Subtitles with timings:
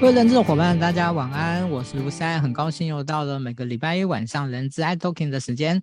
[0.00, 5.82] 各位人资的伙伴，大家晚安，我是卢山，很高兴又到了每个礼拜一晚上人资爱 talking 的时间。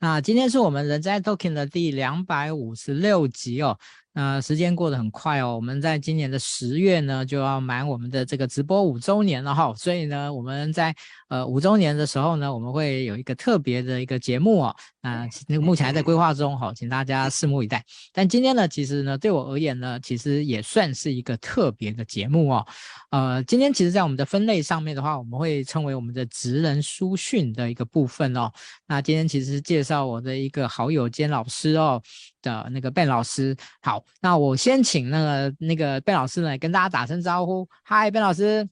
[0.00, 3.78] 那今天是我们人资爱 talking 的第两百五十六集哦。
[4.14, 10.92] 那时间过得很快哦，我们在今年的十月呢就要满我们的这个直播五周年了哈，所以呢我们在
[11.32, 17.82] 呃五周年的时候呢，我们会有一个特别的一个节目哦，那那目前还在规划中哈，请大家拭目以待。
[18.12, 22.66] 但今天呢，其实呢对我而言呢，其实也算是一个特别的节目哦。
[23.12, 28.52] 呃，今天其实在我们的分类上面的话，我们会称为我们的职人书讯的一个部分哦。
[28.86, 32.02] 那今天其实介绍我的一个好友兼老师哦。
[32.42, 37.68] 的那个 Ben 老师，好，那我先请那个那个 Ben 老师来跟大家打声招呼。
[37.84, 38.68] Hi，Ben 老师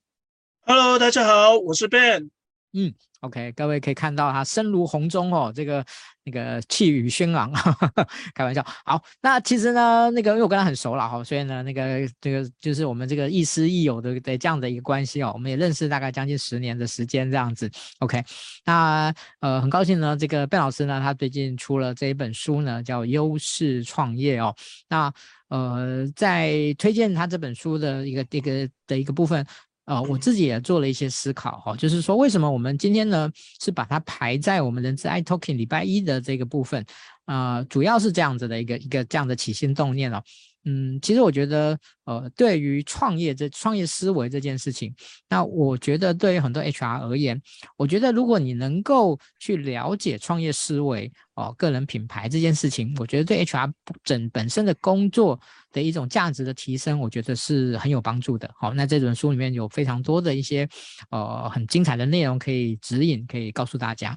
[0.67, 2.40] ，Hello，大家好，我是 Ben。
[2.73, 5.85] 嗯，OK，各位可以看到他声如洪钟哦，这个
[6.23, 8.65] 那个气宇轩昂，呵 呵开玩笑。
[8.85, 17.69] 好，那其实呢，那个因为我跟他很熟了哈，所以呢，那个这个就是我们这个亦师亦友的的这样的一个关系哦，我们也认识大概将近十年的时间这样子。
[17.99, 18.23] OK，
[18.65, 24.55] 那呃很高兴呢，这个贝老师呢，他最近出了这一本书呢，叫《优势创业》哦。
[24.89, 25.13] 那
[25.49, 29.45] 呃在推荐他这本书的一个一个的一个部分。
[29.91, 33.29] 呃，我自己也做了一些思考哈，就是说为什么我们今天呢
[33.61, 36.87] 是把它排在我们人之爱 talking 礼拜一的这个部分，
[37.27, 40.23] 呃，主要是这样子的一个一个这样的起心动念哦。
[40.65, 44.95] 嗯，其实我觉得，呃，对于创业这创业思维这件事情，
[45.29, 47.41] 那我觉得对于很多 HR 而言，
[47.77, 53.73] 我觉得如果你能够去了解创业思维哦、呃，个人品牌这件事情，我觉得对 HR
[54.05, 55.41] 整本身的工作
[55.73, 58.51] 的一种价值的提升，我觉得是很有帮助的。
[58.59, 60.69] 好，那这本书里面有非常多的一些
[61.11, 64.15] 呃很精彩的内容可以指引，可以告诉大家。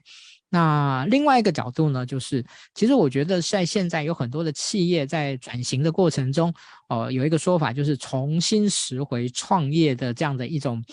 [0.55, 6.53] 那另外一个角度呢，就是其实我觉得在现在有很多的企业在转型的过程中，
[6.89, 10.83] 呃，有一个说法就是重新拾回创业的这样的一种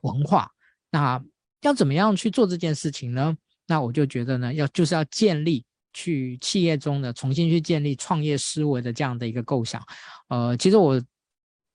[0.00, 0.50] 文化。
[0.90, 1.22] 那
[1.60, 3.36] 要怎么样去做这件事情呢？
[3.68, 9.80] 那我就觉得呢，要就是要建立去企业中呢，重新去建立创业思维的这样的一个构想。
[10.26, 11.00] 呃，其实我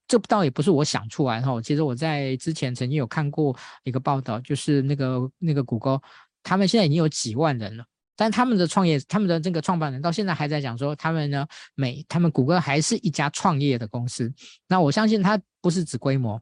[0.10, 6.02] 这倒也不是我想出来哈，其实我在之前曾经有看过一个报道，就是那个那个谷歌。
[6.44, 7.86] 他们现在已经有几万人了，
[8.16, 14.34] 但他们的创业，他们的这个创办人到现在还在讲说，他们呢，每他们谷歌还是一家创业的公司。
[14.68, 16.42] 那我相信他不是指规模，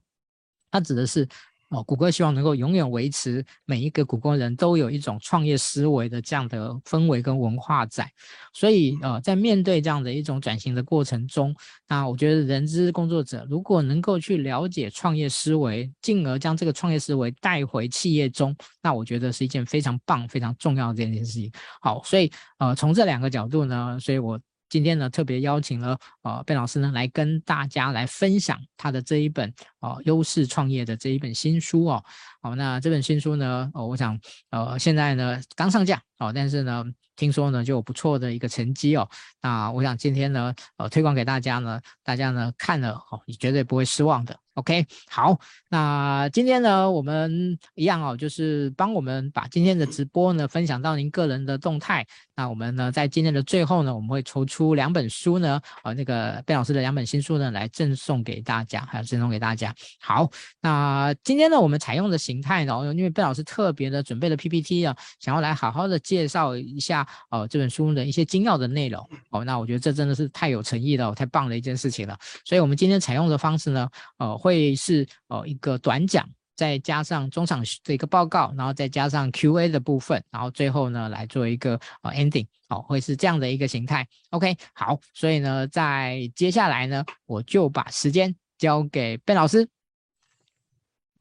[0.71, 1.27] 他指的是。
[1.69, 8.09] 哦，谷歌希望能够永远维持每一个谷歌人都有一种创业思维的这样的氛围跟文化在，
[8.53, 11.53] 所以呃，在面对这样的一种转型的过程中，
[11.87, 21.51] 那我觉得人资工作者如果能够去了解创业思维，进而将这个创业思维带回企业中，那我觉得是一件非常棒、非常重要的这件事情。
[21.81, 24.39] 好，所以呃，从这两个角度呢，所以我。
[24.69, 32.03] 今天呢，特别邀请了呃贝老师呢，来跟大家来分享他的这一本呃优势创业的这一本新书哦。
[32.41, 34.19] 好，那这本新书呢，哦，我想
[34.49, 36.83] 呃现在呢刚上架哦，但是呢
[37.15, 39.09] 听说呢就有不错的一个成绩哦。
[39.41, 44.37] 那我想今天呢呃推广给大家呢，大家呢看了哦，你绝对不会失望的。
[44.55, 45.39] OK，好，
[45.69, 52.07] 那今天呢，我们一样哦，就是帮我们把今天的直播呢分享到您个人的动态。
[52.37, 59.75] 那我们呢，在今天的最后呢，我们会抽出两本书呢，呃，那个贝老师的两本新书呢，来赠送给大家，还有赠送给大家。
[59.99, 60.29] 好，
[60.61, 69.05] 那今天呢，我们采用的形态呢，因为贝老师特别的准备了 PPT 啊，想要来好好的介绍一下呃这本书的一些精要的内容。
[69.31, 72.17] 哦，那我觉得这真的是太有诚意了，太棒的一件事情了。
[72.45, 73.89] 所以，我们今天采用的方式呢，
[74.19, 74.37] 呃。
[74.37, 76.23] 会是呃一个短讲，
[76.57, 84.05] 再加上中场的一个报告，然后再加上 Q&A 的部分，然后最后呢来做一个呃 ending，好，会是这样的一个形态。
[84.31, 89.69] OK，好，所以呢，在接下来呢，我就把时间交给 Ben 老师。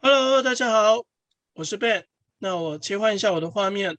[0.01, 1.05] Hello，大家好，
[1.53, 2.05] 我是 Ben。
[2.39, 3.97] 那我切换一下我的画面，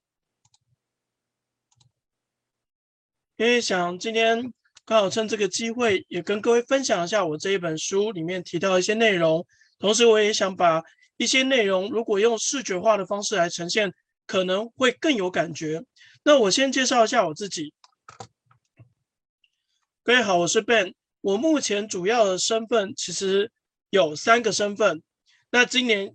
[3.37, 4.51] 因为想今天。
[4.89, 9.45] 刚好趁这个机会，也跟各位分享一下我这一本书里面提到的一些内容。
[9.79, 10.81] 同时，我也想把
[11.17, 13.93] 一些内容，如果用视觉化的方式来呈现，
[14.25, 15.83] 可能会更有感觉。
[16.23, 17.73] 那我先介绍一下我自己。
[20.03, 20.93] 各位好，我是 Ben。
[21.21, 23.51] 我目前主要的身份其实
[23.89, 25.01] 有三个身份，
[25.49, 26.13] 那今年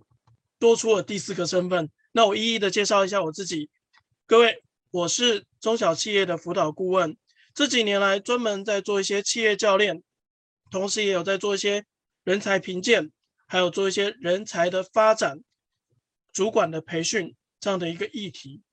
[0.57, 1.89] 多出了第四个身份。
[2.13, 3.69] 那我一一的介绍一下我自己。
[4.25, 7.15] 各位，我是中小企业的辅导顾问。
[7.53, 10.01] 这几年来，专门在做一些企业教练，
[10.71, 11.85] 同时也有在做一些
[12.23, 13.11] 人才评鉴，
[13.53, 15.39] 还有做一些人才的发展、
[16.31, 18.63] 主管的培训这样的一个议题。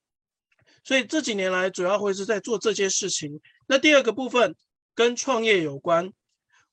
[0.82, 3.42] 所以这几年来，主要会是在做这些事情。
[3.66, 4.56] 那第二个部分
[4.94, 6.10] 跟创业有关，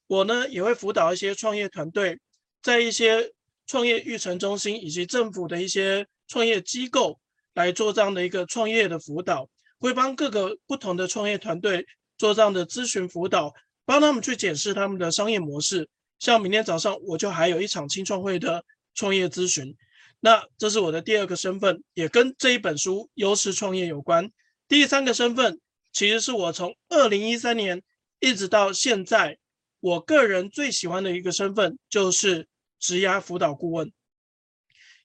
[0.07, 2.17] 我呢也会辅导一些创业团队，
[2.61, 3.33] 在一些
[3.65, 7.19] 创业育成中心以及政府的一些创业机构
[7.55, 9.49] 来做这样的一个创业的辅导，
[9.79, 11.85] 会帮各个不同的创业团队
[12.17, 15.89] 做这样的咨询辅导，帮他们去检视他们的商业模式。
[16.19, 18.63] 像明天早上我就还有一场青创会的
[18.95, 19.75] 创业咨询，
[20.19, 24.31] 那这是我的第二个身份，也跟这一本书《优势创业》有关。
[24.67, 25.59] 第三个身份
[25.93, 27.81] 其实是我从二零一三年
[28.19, 29.37] 一直到现在，
[29.79, 32.47] 我个人最喜欢的一个身份就是
[32.79, 33.91] 职涯辅导顾问，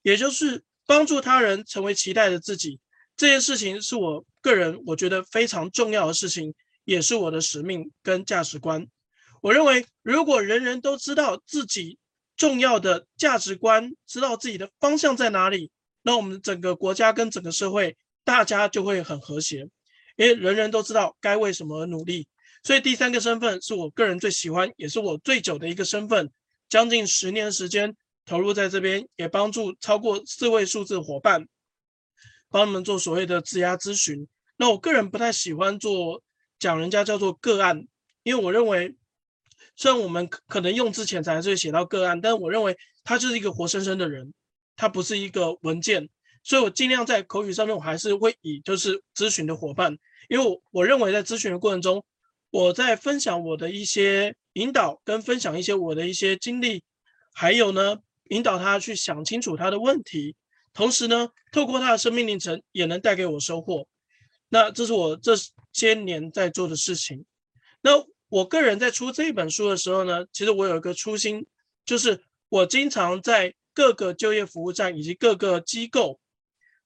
[0.02, 2.80] 也就是帮助他人成为期待的自己。
[3.16, 6.54] 这件事情是我个人我觉得非常重要的事情，
[6.84, 8.86] 也是我的使命跟价值观。
[9.42, 11.98] 我认为，如果人人都知道自己
[12.36, 15.72] 重要的价值观，知道自己的方向在哪里，
[16.02, 19.68] 那我们整个国家跟整个社会，大家就会很和谐，
[20.14, 22.28] 因为人人都知道该为什么而努力。
[22.62, 26.30] 所以第三个身份是我个人最喜欢，也是我最久的一个身份，
[26.68, 31.48] 将近十年时间投入在这边，也帮助超过四位数字伙伴，
[32.48, 34.28] 帮他们做所谓的质押咨询。
[34.56, 36.22] 那我个人不太喜欢做
[36.60, 37.88] 讲人家叫做个案，
[38.22, 38.94] 因为我认为。
[39.74, 44.32] 虽然我们可能用之前才会写到个案，但我认为他就是一个活生生的人，
[44.76, 46.08] 他不是一个文件，
[46.44, 49.96] 所以我尽量在口语上面，我还是会以就是咨询的伙伴，
[50.28, 52.04] 因为我认为在咨询的过程中，
[52.50, 56.84] 我在分享我的一些引导跟分享一些我的一些经历，
[57.32, 57.98] 还有呢
[58.28, 60.36] 引导他去想清楚他的问题，
[60.74, 63.88] 同时呢透过他的生命历程也能带给我收获，
[64.50, 65.32] 那这是我这
[65.72, 67.24] 些年在做的事情，
[67.80, 68.06] 那。
[68.32, 71.46] 我个人在出这一本书的时候呢，其实我有一个初心，
[71.84, 76.18] 就是我经常在各个就业服务站以及各个机构，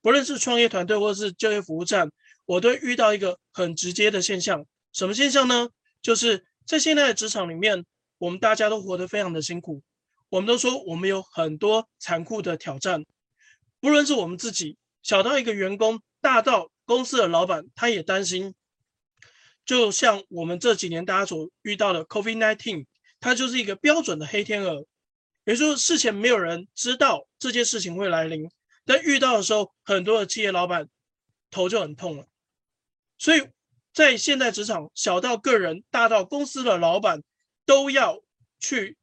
[0.02, 2.10] 不论是创业团队或是就业服务站，
[2.46, 4.66] 我都遇到一个很直接的现象。
[4.92, 5.68] 什么现象呢？
[6.02, 7.84] 就是在现在的职场里面，
[8.18, 9.80] 我们大家都活得非常的辛苦。
[10.28, 13.06] 我们都说我们有很多残酷的挑战，
[13.78, 18.52] 不论是我们自己，小到一个员工，大到公司的老板，他也担心。
[19.66, 22.86] 就像我们这几年大家所遇到的 COVID-19，
[23.18, 24.86] 它就是一个标准的黑天鹅，
[25.44, 28.48] 也就是事前没有人知道这件事情会来临，
[28.84, 30.88] 但遇到的时候，很多的企业老板
[31.50, 32.28] 头就很痛了。
[33.18, 33.48] 所以
[33.92, 37.24] 在现在职场，小到个人，大到公司的老板，
[37.64, 38.22] 都要
[38.60, 38.96] 去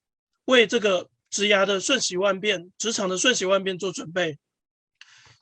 [0.45, 4.37] 为这个职涯的瞬息万变、职场的瞬息万变做准备。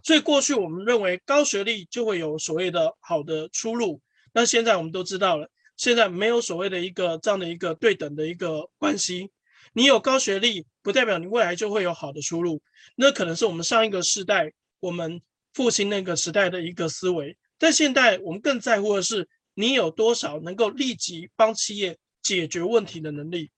[0.03, 4.01] 所以过去我们认为高学历就会有所谓的好的出路。
[4.33, 9.30] 那现在我们都知道了，现在没有所谓的一个这样的一个对等的一个关系。
[9.74, 12.62] 你有高学历，不代表你未来就会有好的出路。
[12.95, 15.22] 那可能是我们上一个时代，我们
[15.54, 17.38] 父亲那个时代的一个思维。
[17.57, 23.51] 但现在我们更在乎的是，你有多少能够立即帮企业解决问题的能力。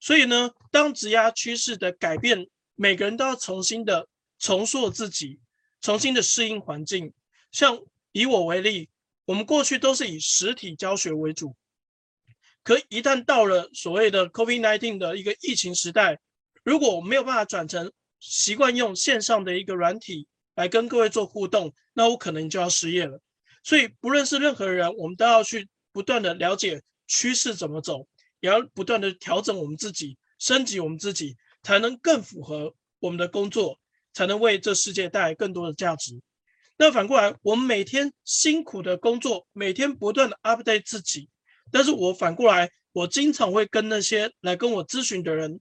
[0.00, 4.08] 所以呢，当职压趋势的改变，每个人都要重新的
[4.38, 5.38] 重塑自己，
[5.80, 7.12] 重新的适应环境。
[7.52, 7.78] 像
[8.12, 8.88] 以我为例。
[9.28, 11.54] 我们过去都是以实体教学为主，
[12.62, 16.18] 可一旦到了所谓的 COVID-19 的一个疫情时代，
[16.64, 23.20] 如果我没有办法转成习惯用线上的一个软体来跟各位做互动，那我可能就要失业了。
[23.62, 28.08] 所以，不论是任何人，我们都要去不断的了解趋势怎么走，
[28.40, 33.78] 也要不断的调整我们自己，升级我们自己，才能更符合我们的工作，
[34.14, 36.18] 才能为这世界带来更多的价值。
[36.80, 41.28] 那反过来，我们每天辛苦的工作，每天不断的 update 自己。
[41.72, 45.60] 但是我反过来，我经常会跟那些来跟我咨询的人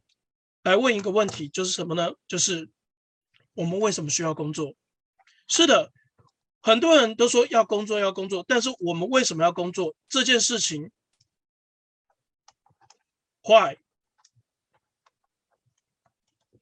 [0.62, 2.12] 来问一个问题，就是什么呢？
[2.28, 2.70] 就是
[3.56, 4.76] 我们为什么需要工作？
[5.48, 5.92] 是的，
[6.62, 10.92] 很多人都说要工作要工作，但是我们为什么要工作这件事情
[13.42, 13.78] ？Why？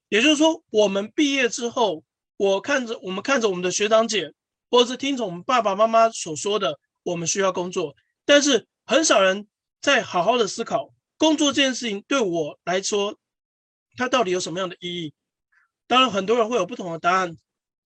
[0.08, 2.06] 也就是说，我们毕业之后，
[2.38, 4.34] 我看着我们看着我们的学长姐。
[4.70, 7.96] 或者是听从爸爸妈妈所说的，我们需要工作，
[8.26, 9.48] 但是很少人
[9.82, 13.18] 在好好的思考工作这件事情对我来说，
[13.96, 15.14] 它到底有什么样的意义？
[15.88, 17.38] 当然，很多人会有不同的答案。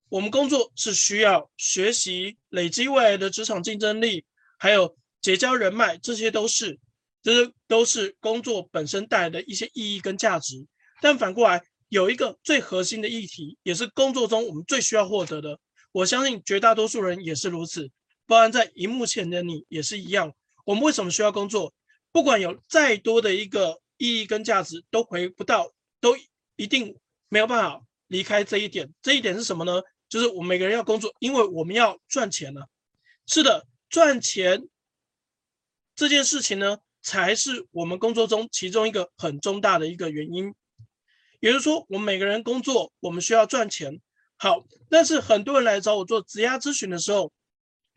[0.08, 4.26] 我们工作是需要学习、累积未来的职场竞争力，
[4.58, 6.80] 还有结交人脉，这些都是，
[7.22, 10.66] 这些都是工作本身带来的一些意义跟价值。
[11.02, 15.60] 但反过来，有一个最核心的议题，也是工作中我们最需要获得的。
[15.92, 17.90] 我相信绝大多数人也是如此，
[18.28, 20.34] 包含在荧幕前的你也是一样。
[20.66, 21.74] 我们为什么需要工作？
[22.12, 26.16] 不管有再多的一个意义跟价值，都回不到，都
[26.56, 26.96] 一定
[27.28, 28.94] 没有办法离开这一点。
[29.02, 29.82] 这一点是什么呢？
[30.08, 32.68] 就是我们每个人要工作，因为我们要赚钱了。
[33.26, 34.68] 是的，赚钱
[35.96, 40.54] 这件事情呢，才是我们工作中其中一个很重大的一个原因。
[41.40, 44.02] 也就是说，我们每个人工作，我们需要赚钱。
[44.42, 47.34] 好，但是很多人来找我做职涯咨询的时候，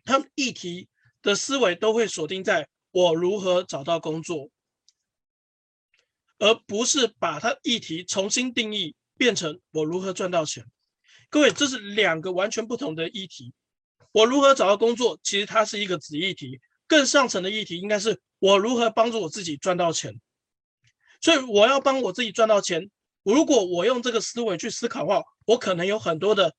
[0.04, 0.88] 他们议题
[1.22, 4.50] 的思维都会锁定在我如何找到工作，
[6.40, 10.66] 而不是把它议题重新定义，变成我如何赚到钱。
[11.30, 13.54] 各位，这是两个完全不同的议题。
[14.11, 20.20] 我如何找到工作，其实它是一个子议题，更上层的议题应该是我如何帮助我自己赚到钱。
[21.20, 22.90] 所以我要帮我自己赚到钱。
[23.22, 26.54] 如果我用这个思维去思考的话，我可能有很多的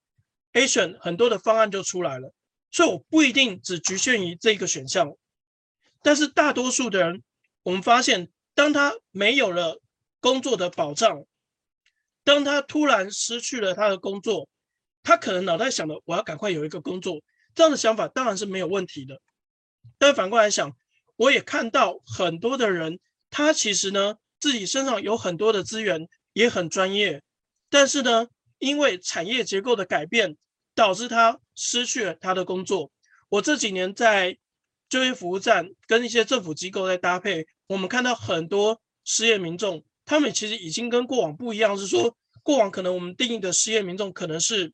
[0.53, 2.33] action，很多的方案就出来了。
[2.71, 5.15] 所以我不一定只局限于这个选项。
[6.01, 7.23] 但是大多数的人，
[7.63, 9.79] 我们发现，当他没有了
[10.19, 11.23] 工作的保障，
[12.23, 14.49] 当他突然失去了他的工作，
[15.03, 17.21] 他可能脑袋想的，我要赶快有一个工作。
[17.55, 19.21] 这样的想法当然是没有问题的。
[19.97, 20.75] 但反过来想，
[21.15, 22.99] 我也看到很多的人，
[23.29, 26.07] 他其实呢，自己身上有很多的资源。
[26.33, 27.21] 也很专业，
[27.69, 28.25] 但是呢，
[28.63, 30.37] 因为产业结构的改变，
[30.73, 32.89] 导致他失去了他的工作。
[33.27, 34.37] 我这几年在
[34.87, 44.71] 就业服务站跟一些政府机构在搭配，我们看到很多失业民众，他们其实已经跟过往不一样，是说过往可能我们定义的失业民众可能是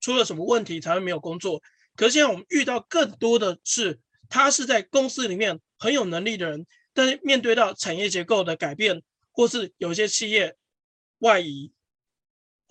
[0.00, 1.62] 出了什么问题才会没有工作，
[1.94, 4.00] 可是现在我们遇到更多的是，
[4.30, 9.02] 他是在公司里面很有能力的人，但是面对到产业结构的改变，
[9.32, 10.56] 或是有些企业。
[11.18, 11.70] 外移，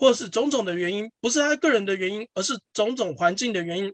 [0.01, 3.93] 或是种种的原因，不是他个人的原因，而是种种环境的原因，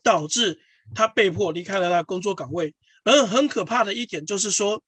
[0.00, 0.60] 导致
[0.94, 2.72] 他被迫离开了他的工作岗位。
[3.02, 4.80] 而很可怕的一点就是说，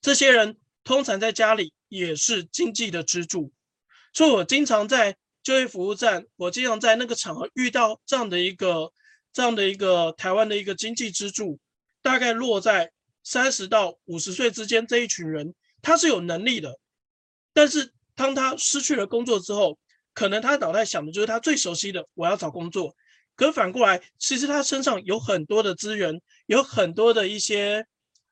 [0.00, 3.52] 这些人通常在家里也是经济的支柱。
[4.12, 8.92] 所以我经常在就业服务站，我经常在那个场合遇到这样的一个、
[9.32, 11.58] 这样的一个台湾的一个经济支柱，
[12.02, 12.92] 大概落在
[13.24, 15.52] 三十到五十岁之间这一群人，
[15.82, 16.78] 他是有能力的。
[17.52, 19.78] 但是当他失去了工作之后，
[20.12, 22.94] 可能他脑袋想的就是他最熟悉的，我要找工作。
[23.34, 27.86] 可反过来，其实他身上有很多的资源，有很多的一些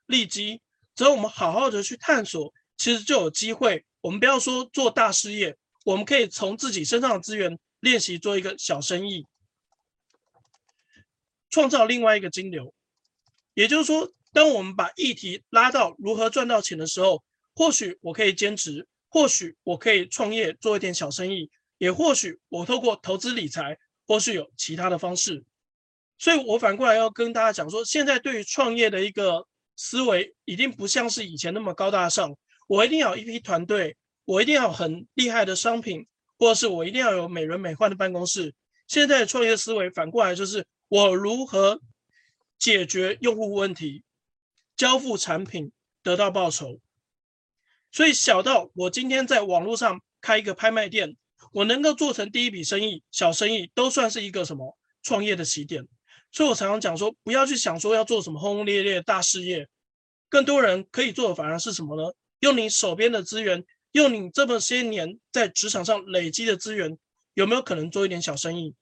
[0.04, 0.60] 利基，
[0.94, 3.82] 只要我们好好的去探索，其实就有机会。
[4.02, 9.24] 我们不要说做大事业，我们可以从自己身上的资源练习做一个小生意，
[11.48, 12.74] 创造另外一个金流。
[13.54, 18.86] 也就是说，当我们把议题拉到如何赚到钱的时候，或许我可以兼职。
[19.08, 25.44] 或许我可以创业做一点小生意，也或许我透过投资理财，或是有其他的方式。
[26.18, 29.46] 所以我反过来要跟大家讲说，现在对于创业的一个
[29.76, 32.36] 思维，已经不像是以前那么高大上。
[32.66, 33.96] 我一定要一批团队，
[34.26, 38.54] 我一定要很厉害的商品，或者是我一定要有美轮美奂的办公室。
[38.86, 41.80] 现在的创业思维反过来就是，我如何
[42.58, 44.02] 解决用户问题，
[44.76, 45.72] 交付产品，
[46.02, 46.78] 得到报酬。
[47.90, 51.16] 所以小到我今天在网络上开一个拍卖店，
[51.52, 55.86] 我能够做成第一笔生意，小生意都算是一个什么创业的起点。
[56.30, 59.66] 所以我常常讲说，不要去想说要做什么轰轰烈烈大事业，
[60.28, 62.12] 更多人可以做的反而是什么呢？
[62.40, 66.98] 用你手边的资源，用你这么些年在职场上累积的资源，
[67.32, 68.74] 有没有可能做一点小生意？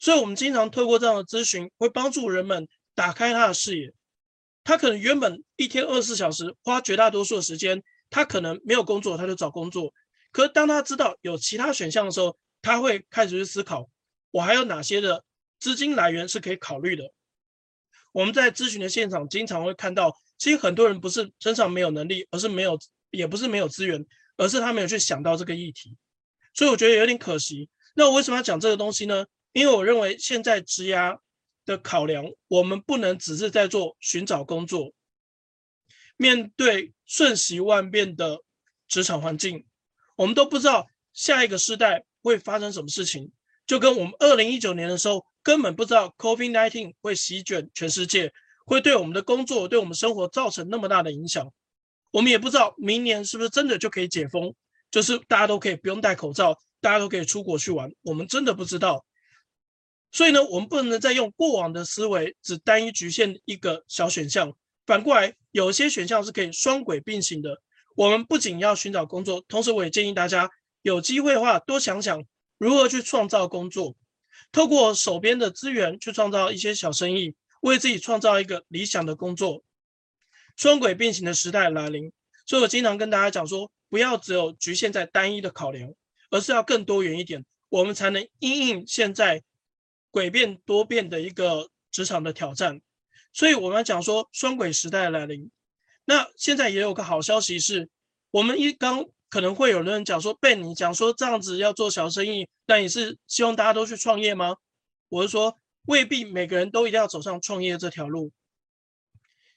[0.00, 3.92] 所以我们经常透过这样的咨询，会帮助人们打开他的视野。
[4.64, 7.82] 他可能原本一天二十四小时花绝大多数的时间。
[8.10, 9.92] 他可能没有工作，他就找工作。
[10.32, 13.88] 可是当他知道有其他选项的时候，他会开始去思考，
[14.30, 15.24] 我还有哪些的
[15.60, 17.12] 资金来源是可以考虑的。
[18.12, 22.78] 我们在咨询的现场经常会看到，其实很多人不是身上没有能力，而是没有，
[23.10, 24.04] 也不是没有资源，
[24.36, 25.96] 而是他没有去想到这个议题。
[26.52, 27.68] 所以我觉得有点可惜。
[27.96, 29.24] 那我为什么要讲这个东西呢？
[29.52, 31.16] 因为我认为现在职涯
[31.64, 34.92] 的考量，我们不能只是在做寻找工作。
[36.16, 38.38] 面对瞬息万变的
[38.88, 39.64] 职场环境，
[40.16, 43.32] 我们都不知道下一个世代会发生什么事情。
[43.66, 48.32] 就跟我们二零一九年的时候，根本不知道 COVID-19 会席卷全世界，
[48.66, 51.50] 会对我们的工作、对我们生活造成那么大的影响。
[52.10, 54.54] 我们也不知道明年是不是真的就可以解封，
[54.90, 57.90] 就是大家都可以不用戴口罩，大家都可以出国去玩。
[58.02, 59.04] 我们真的不知道。
[60.12, 64.52] 所以呢，我们不能再用过往的思维，只单一局限一个小选项。
[64.86, 67.62] 反过来，有些选项是可以双轨并行的。
[67.94, 70.50] 我们不仅要寻找工作，同时我也建议大家
[70.82, 72.24] 有机会的话，多想想
[72.58, 73.94] 如何去创造工作，
[74.50, 79.62] 透过手边的资源去创造一些小生意，为自己创造一个理想的工作。
[80.56, 82.10] 双轨并行的时代来临，
[82.46, 85.94] 所以我经常跟大家讲说，不要只有局限在单一的考量，
[86.30, 89.40] 而是要更多元一点，我们才能因应现在
[90.10, 92.80] 诡变多变的一个职场的挑战。
[93.34, 95.50] 所以我们讲说双轨时代来临，
[96.04, 97.90] 那现在也有个好消息是，
[98.30, 104.56] 我们一刚可能会有人讲说，被你讲说这样子要做小生意，那你是希望大家都去创业吗？
[105.08, 108.30] 我是说，未必每个人都一定要走上创业这条路，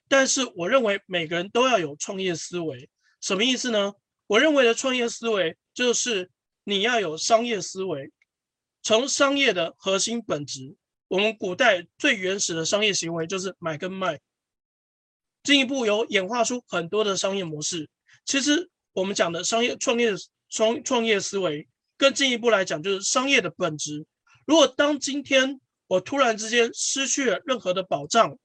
[0.08, 2.90] 但是我认为每个人都要有创业思维。
[3.22, 3.94] 什么意思呢？
[4.26, 6.32] 我认为的创业思维就是
[6.64, 8.12] 你要有商业思维，
[8.82, 10.76] 从商业的核心本质，
[11.08, 14.20] 我们古代最原始的商业行为就是买跟卖，
[15.44, 17.90] 进一步有演化出很多的商业模式。
[18.26, 18.70] 其实。
[18.94, 20.12] 我们讲的商业创业
[20.50, 24.08] 创创业思维，更进一步来讲，就是商业的本质。
[24.44, 28.40] 如果当今天我突然之间失去了任何的保障，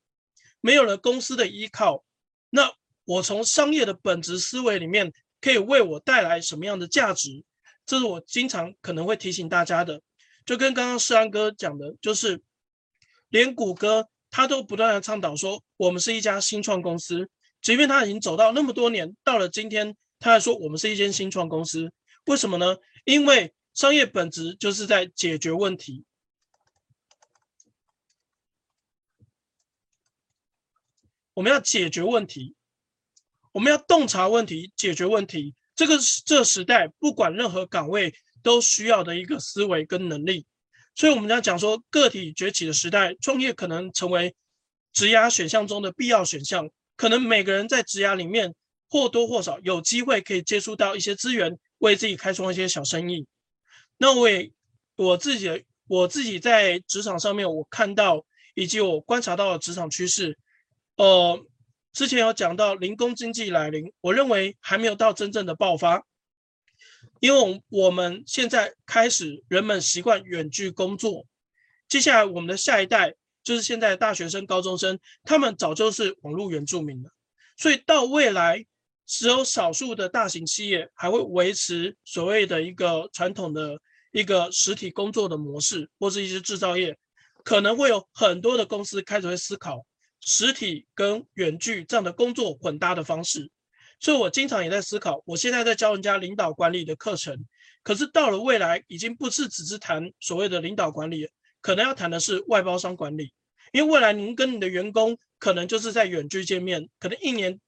[0.61, 2.05] 没有了公司的依靠，
[2.51, 2.71] 那
[3.05, 7.43] 我从商业的本质思维里面可以为我带来什么样的价值？
[7.87, 10.03] 这是我经常可能会提醒大家的。
[10.45, 12.43] 就跟刚刚世安哥讲的，就是
[13.33, 17.29] 连谷歌他都不断的倡导说，我们是一家新创公司，
[17.61, 19.97] 即便他已经走到那么多年，到了今天。
[20.25, 21.93] 他还说：“我们是一间新创公司，
[22.27, 22.77] 为什么呢？
[23.05, 26.05] 因为商业本质就是在解决问题。
[31.35, 32.55] 我们要解决问题，
[33.51, 35.57] 我们要洞察问题，解决问题。
[35.75, 40.47] 这个这时代，不管任何岗位都需要的一个思维跟能力。
[40.95, 44.35] 所以，我们要讲说，个体崛起的时代，创业可能成为
[44.93, 46.69] 职涯选项中的必要选项。
[46.97, 48.55] 可能每个人在职涯里面。”
[48.93, 53.27] 或多或少有机会可以接触到一些资源，为自己开创一些小生意。
[53.97, 54.53] 那我也
[54.97, 58.23] 我自己我自己在职场上面，我看到
[58.55, 60.37] 以及我观察到的职场趋势，
[60.97, 61.41] 呃，
[61.95, 66.05] 之前有讲到零工经济来临，我认为还没有到真正的爆发，
[67.21, 71.27] 因为我们现在开始人们习惯远距工作，
[71.89, 77.11] 接下来我们的下一代就是现在大学生、高中生，他们早就是网络原住民了，
[77.57, 78.65] 所以到未来。
[79.05, 83.77] 只有少数的大型企业还会维持所谓的一个传统的
[84.13, 86.97] 一个实体工作的模式，或是一些制造业，
[87.45, 89.85] 可能会有很多的公司开始会思考
[90.21, 93.51] 实体跟远距这样的工作混搭的方式。
[94.03, 97.35] 所以我经常也在思考，我现在在教人家领导管理的课程，
[97.83, 101.27] 可是到了未来，已经不是只是谈所谓的领导管理，
[101.61, 103.33] 可能要谈的是外包商管理，
[103.73, 107.59] 因为未来您跟你的员工可能就是在远距见面，可能一年。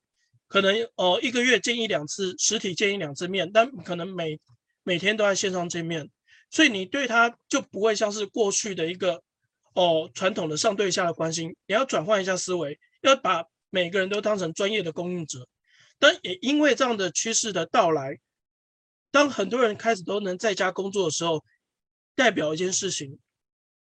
[0.46, 4.38] 可能哦，一个月见一两次，实体见一两次面，但可能每
[4.84, 6.08] 每天都在线上见面，
[6.50, 9.20] 所以你对他就不会像是过去的一个
[9.72, 15.48] 哦传统的上对下的关心，你要转换一下思维，要把每个人都当成专业的供应者。
[15.98, 18.18] 但也因为这样的趋势的到来，
[19.10, 21.44] 当很多人开始都能在家工作的时候，
[22.14, 23.18] 代表一件事情，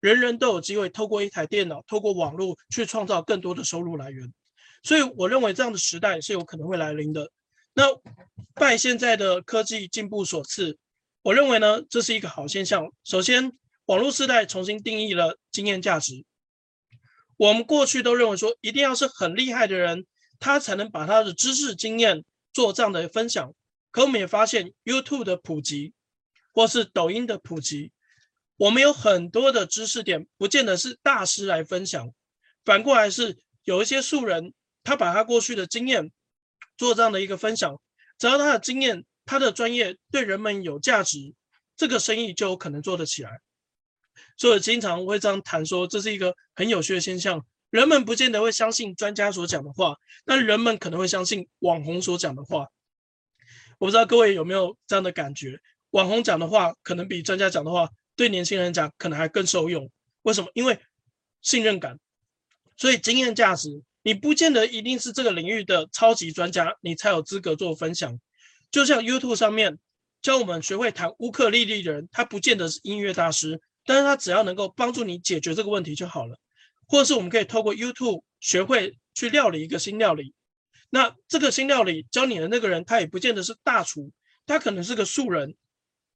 [0.01, 4.33] 人人都有机会透过一台电脑，透过网络去创造更多的收入来源。
[4.83, 7.31] 所以我认为这样的时代是有可能会来临的。
[7.73, 7.85] 那
[8.55, 10.77] 拜现在的科技进步所赐，
[11.23, 12.93] 我认为呢，这是一个好现象。
[13.05, 13.53] 首先，
[13.87, 16.25] 网络时代重新定义了经验价值。
[17.37, 20.05] 我们过去都认为说，一定要是很厉害的人，
[20.43, 23.55] 他才能把他的知识经验做这样的分享。
[23.93, 25.95] 可我们也发现，YouTube 的普及，
[26.53, 27.93] 或是抖音的普及，
[28.57, 32.13] 我们有很多的知识点，不见得是大师来分享，
[32.65, 34.53] 反过来是有一些素人。
[34.83, 36.11] 他把他过去的经验
[36.77, 37.81] 做这样的一个分享，
[38.19, 41.33] 只要他的经验、他的专业对人们有价值，
[41.77, 43.39] 这个生意就有可能做得起来。
[44.37, 47.47] 所以经常会这样谈说，这是一个很有趣的现象。
[47.73, 52.69] 人们不见得会相信专家所讲的话，但人们可能会相信网红所讲的话。
[53.79, 55.59] 我不知道各位有没有这样的感觉？
[55.93, 59.91] 网红讲的话可能比专家讲的话对年轻人讲可能还更受用。
[60.21, 60.51] 为什么？
[60.53, 60.79] 因为
[61.41, 61.99] 信任感，
[62.77, 63.83] 所以经验价值。
[64.03, 68.21] 你不见得一定是这个领域的超级专家，你才有资格做分享。
[68.71, 69.79] 就像 YouTube 上面
[70.21, 76.37] 教我们学会弹乌克丽丽的人，他不见得是音乐大师，但是他只要能够帮助你解决这个问题就好了。
[76.87, 80.35] 或者是我们可以透过 YouTube 学会去料理一个新料理。
[80.91, 84.11] 那这个新料理教你的那个人，他也不见得是大厨，
[84.47, 85.55] 他可能是个素人，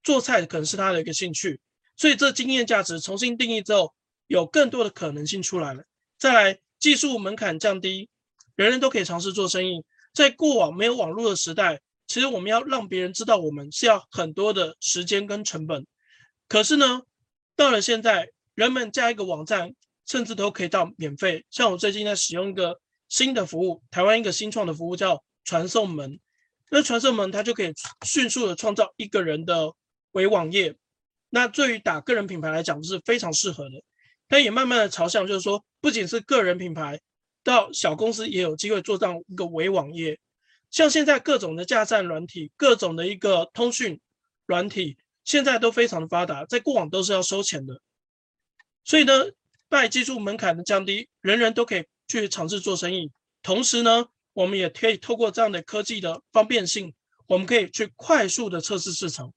[0.02, 1.60] 做菜可能是他的一个兴趣。
[1.96, 3.94] 所以这经验价值重新定义之后，
[4.26, 5.84] 有更多的可能性出来了。
[6.18, 6.58] 再来。
[6.78, 8.10] 技术门槛降低，
[8.54, 9.82] 人人都可以尝试做生意。
[10.12, 15.86] 在过往没有网络的时代，其实我们要让别人知道我们是要很多的时间跟成本。
[16.46, 17.00] 可是呢，
[17.56, 19.74] 到了现在，人们加一个网站，
[20.06, 21.44] 甚至都可以到免费。
[21.50, 26.18] 像我最近在使用一个新的服务，台湾一个新创的服务叫传送门。
[26.70, 27.72] 那传送门它就可以
[28.04, 29.72] 迅速的创造一个人的
[30.12, 30.74] 微网页。
[31.28, 33.82] 那对于打个人品牌来讲，是非常适合的。
[34.28, 37.00] 但也慢慢的朝向，就是说，不仅是个人品牌，
[37.44, 40.18] 到小公司也有机会做这样一个微网页。
[40.70, 44.00] 像现在各种的架站软体，各种的一个通讯
[44.46, 47.80] 软体，现在都非常的发达，在过往都是要收钱的。
[48.84, 49.12] 所以呢，
[49.68, 53.10] 拜技术门槛的降低，人人都可以去尝试做生意。
[53.42, 56.94] 同时呢，我们也可以透过这样的科技的方便性，
[57.26, 59.32] 我们可以去快速的测试市场。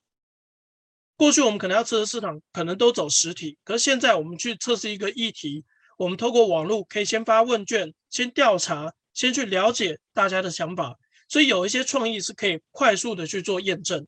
[1.15, 5.65] 过去我们可能要测试市场，可能都走实体，可是现在我们去测试一个议题，
[5.97, 10.97] 我们透过网络可以先发问卷，先调查，先去了解大家的想法。
[11.27, 14.07] 所以有一些创意是可以快速的去做验证。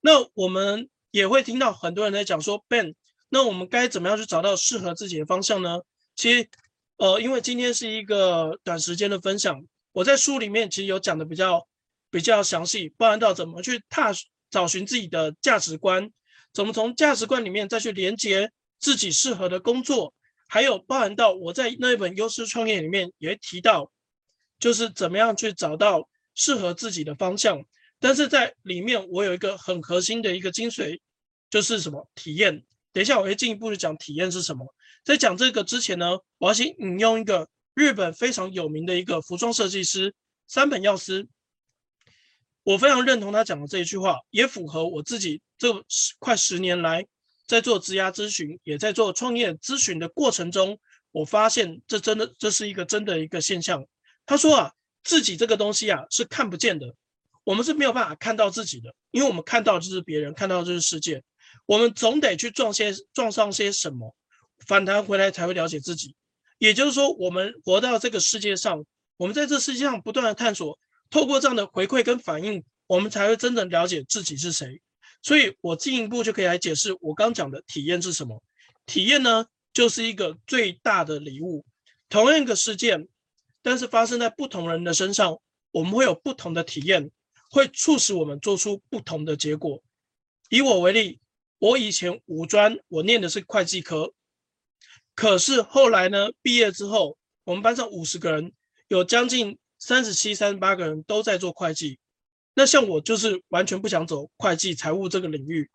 [0.00, 2.94] 那我们也会听到很多人在讲说，Ben，
[3.30, 5.80] 那我们该怎么样去找到适合自己的方向呢？
[6.14, 6.48] 其实，
[6.98, 11.66] 呃，因为今天是一个短时间的分享，我在书里面其实有讲的比较
[12.10, 14.12] 比较详细，包含到怎么去踏
[14.50, 16.10] 找寻自己的价值观，
[16.52, 20.12] 怎么从价值观里面再去连接自己适合的工作，
[20.46, 23.90] 还有包含到我在那一本优势创业里面也提到。
[24.58, 27.64] 就是怎么样去找到适合自己的方向，
[27.98, 31.00] 但是在里面我有一个很核心的一个精髓，
[31.48, 32.62] 就是什么体验。
[32.92, 34.66] 等一下我会进一步的讲体验是什么。
[35.04, 40.14] 在讲这个之前呢，我要先引用一个日本非常有名的一个服装设计师
[40.46, 41.28] 三本耀司，
[42.62, 47.06] 我非常认同他讲的这一句话，也符合我自己这十快十年来
[47.46, 50.78] 在做职涯咨询，也在做创业咨询的过程中，
[51.12, 53.84] 我发现这真的这是一个真的一个现象。
[54.26, 54.72] 他说啊，
[55.02, 56.94] 自己这个东西啊是看不见的，
[57.44, 61.22] 我们是没有办法看到自己的，因为我们看到就是别人，看到就是世界。
[61.70, 64.16] 我们总得去撞些撞上些什么，
[64.66, 66.16] 反弹回来才会了解自己。
[66.58, 68.84] 也就是说，我们活到这个世界上，
[69.16, 70.76] 我们在这世界上不断的探索，
[71.10, 74.82] 透过这样的回馈跟反应，我们才会真正了解自己是谁。
[75.22, 78.42] 所以我进一步就可以来解释我刚讲的体验是什么。
[78.84, 81.64] 体验呢，就是一个最大的礼物。
[82.08, 83.06] 同样一个事件。
[83.62, 85.38] 但是发生在不同人的身上，
[85.70, 87.12] 我们会有不同的体验，
[87.50, 89.80] 会促使我们做出不同的结果。
[90.48, 91.20] 以我为例，
[91.60, 94.12] 我以前五专我念的是会计科，
[95.14, 98.52] 可是后来呢，毕业之后，我们班上五十个人，
[98.88, 102.00] 有将近三十七、三十八个人都在做会计。
[102.54, 105.70] 那像我就是完全不想走会计、财务这个领域，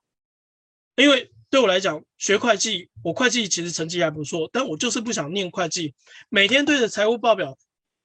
[0.98, 5.96] 因为对我来讲，学会计，我会计其实成绩还不错，但我就是不想念会计，
[6.28, 7.58] 每天对着财务报表。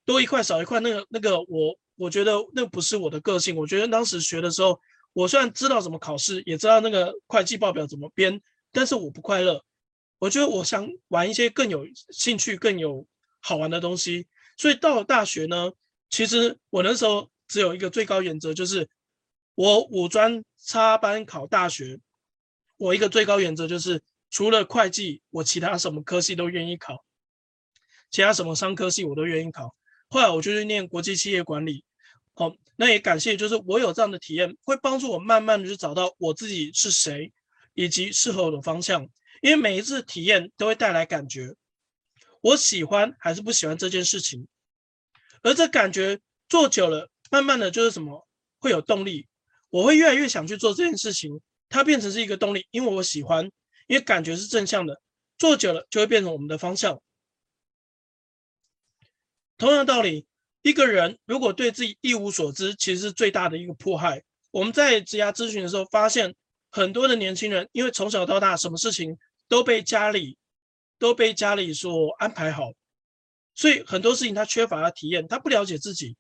[0.07, 3.55] 多一块少一块，那个那个我我觉得那不是我的个性。
[3.55, 4.81] 我觉得当时学的时候，
[5.13, 8.41] 我虽然知道怎么考试，也知道那个会计报表怎么编，
[8.73, 9.65] 但是我不快乐。
[10.19, 13.07] 我觉得我想玩一些更有兴趣、更有
[13.41, 14.29] 好玩的东西。
[14.57, 15.73] 所以到了大学呢，
[16.11, 18.89] 其实我那时候只有一个最高原则，就是
[19.55, 21.99] 我五专插班考大学，
[22.77, 27.03] 我一个最高原则就是除了会计，我其他什么科系都愿意考，
[28.11, 29.75] 其他什么商科系我都愿意考。
[30.09, 31.83] 后来我就去念国际企业管理，
[32.35, 37.33] 好，那也感谢，就是我有这样的体验，会帮助我慢慢的去找到我自己是谁，
[37.75, 39.09] 以及适合我的方向。
[39.43, 41.55] 因为每一次体验都会带来感觉，
[42.41, 44.47] 我喜欢还是不喜欢这件事情，
[45.43, 48.27] 而这感觉做久了，慢慢的就是什么
[48.59, 49.27] 会有动力，
[49.71, 53.45] 我会越来越想去做这件事情，它变成是一个动力，因为我喜欢，
[53.87, 55.01] 因为感觉是正向的，
[55.39, 57.01] 做久了就会变成我们的方向。
[59.57, 60.27] 同样道理，
[60.63, 64.23] 一个人如果对自己一无所知，其实是最大的一个迫害。
[64.51, 66.35] 我们在职涯咨询的时候发现，
[66.71, 69.17] 很多的年轻人因为从小到大什么事情
[69.49, 70.37] 都被家里
[70.99, 72.73] 都被家里所安排好，
[73.55, 76.17] 所以很多事情他缺乏了体验，他不了解自己，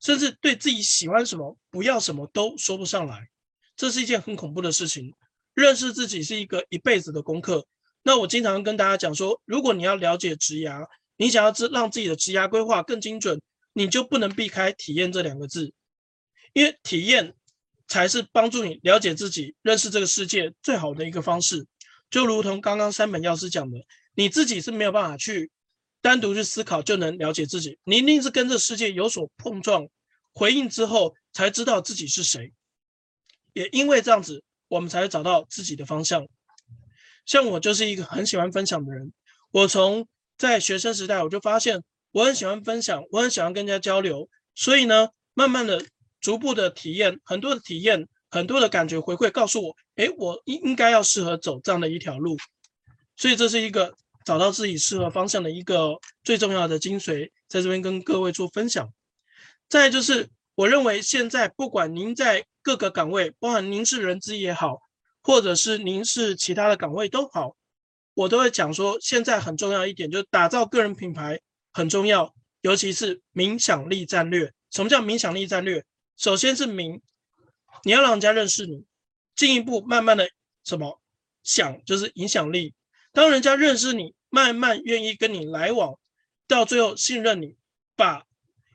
[0.00, 3.28] 甚至对自己喜欢什么、不要什么都说不上来。
[3.76, 5.14] 这是一件很恐怖的事情。
[5.54, 7.66] 认识自己是一个一辈子的功课。
[8.02, 10.86] 那我经常跟大家讲说，如果你要了解职涯，
[11.18, 13.38] 你想要知让自己的职涯规划更精准，
[13.72, 15.72] 你就不能避开体验这两个字，
[16.52, 17.34] 因为体验
[17.88, 21.66] 才是帮助你了解自己、认识这个世界最好的一个方式。
[22.10, 23.78] 就如同刚刚山本耀司讲的，
[24.14, 25.50] 你自己是没有办法去
[26.00, 29.88] 单独去思考就能了解自己，你一定是跟这世界有所碰撞、
[30.34, 32.52] 回应之后，才知道自己是谁。
[33.54, 36.26] 也因为这样子，我们才会找到自己的方向。
[37.24, 39.12] 像我就是一个很喜欢分享的人，
[39.50, 40.06] 我从
[40.36, 45.82] 在学生时代，我就发现我很喜欢分享，我很喜欢跟人家交流，所以呢，慢慢的、
[46.20, 52.36] 逐步的体验，很多的体验，很多的感觉回馈，告诉我，诶，我应应该要适合走这样的一条路，
[53.16, 53.94] 所以这是一个
[54.24, 58.92] 找到自己适合方向的一个最重要的精髓，在这边跟各位做分享。
[59.68, 64.78] 再就是，我认为现在不管您在各个岗位，包含您是人资也好，
[65.22, 67.56] 或者是您是其他的岗位都好。
[68.12, 71.40] 我都会讲说，现在很重要一点就是打造个人品牌
[71.72, 75.84] 很重要，尤其是影响力战略什么叫影响力战略？
[76.16, 77.00] 首先是名，
[77.84, 78.84] 你要让人家认识你，
[79.34, 80.28] 进一步慢慢的
[80.64, 81.00] 什么
[81.42, 82.74] 想就是影响力。
[83.12, 85.98] 当人家认识你，慢慢愿意跟你来往，
[86.46, 87.56] 到最后信任你，
[87.96, 88.24] 把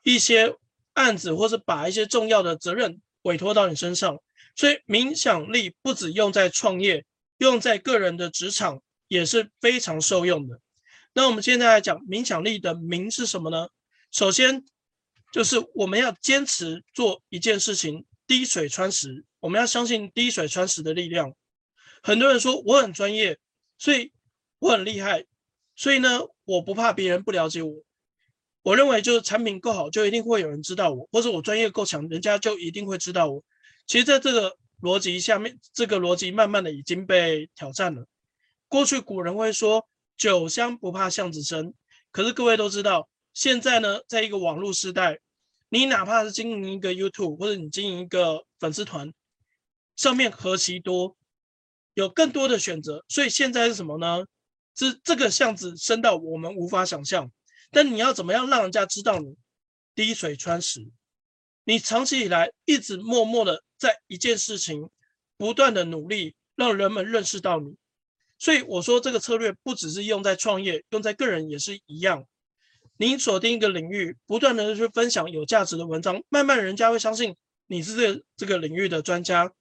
[0.03, 0.55] 一些
[0.93, 4.19] 案子或是把一些重要的责任委托到你身上。
[4.55, 7.05] 所以影响力不只用在创业，
[7.37, 10.59] 用在个人的职场也是非常受用的。
[11.17, 13.69] 那我们现在来讲影响力的名是什么呢？
[14.11, 14.63] 首先
[15.33, 19.25] 就是我们要坚持做一件事情，滴水穿石。
[19.39, 21.33] 我们要相信滴水穿石的力量。
[22.03, 23.39] 很多人说我很专业，
[23.79, 24.11] 所以
[24.59, 25.25] 我很厉害，
[25.75, 27.73] 所以呢，我不怕别人不了解我。
[28.61, 33.43] 我认为就是产品够好，就一定会有人知道我，或者我专业够强，人家就一定会知道我。
[33.87, 38.05] 其实，在这个逻辑下面，这个逻辑慢慢的已经被挑战了。
[38.67, 41.73] 过去古人会说“酒香不怕巷子深”，
[42.11, 45.19] 可是各位都知道，现在呢，在一个网络时代，
[45.69, 49.13] 你哪怕是经营一个 YouTube 或者你经营一个粉丝团，
[49.95, 51.15] 上面何其多，
[51.93, 53.05] 有更多的选择。
[53.07, 54.25] 所以现在是什么呢？
[54.75, 57.31] 是这个巷子深到我们无法想象。
[57.69, 59.35] 但你要怎么样让人家知道你
[59.93, 60.87] 滴水穿石？
[61.63, 64.89] 你长期以来一直默默的在一件事情
[65.35, 67.75] 不断的努力，让人们认识到你。
[68.37, 72.25] 所以我说这个策略不只是用在创业，用在个人也是一样。
[72.97, 77.35] 你锁定一个领域，不断的去分享有价值的文章，慢慢人家会相信
[77.67, 79.51] 你是这这个领域的专家。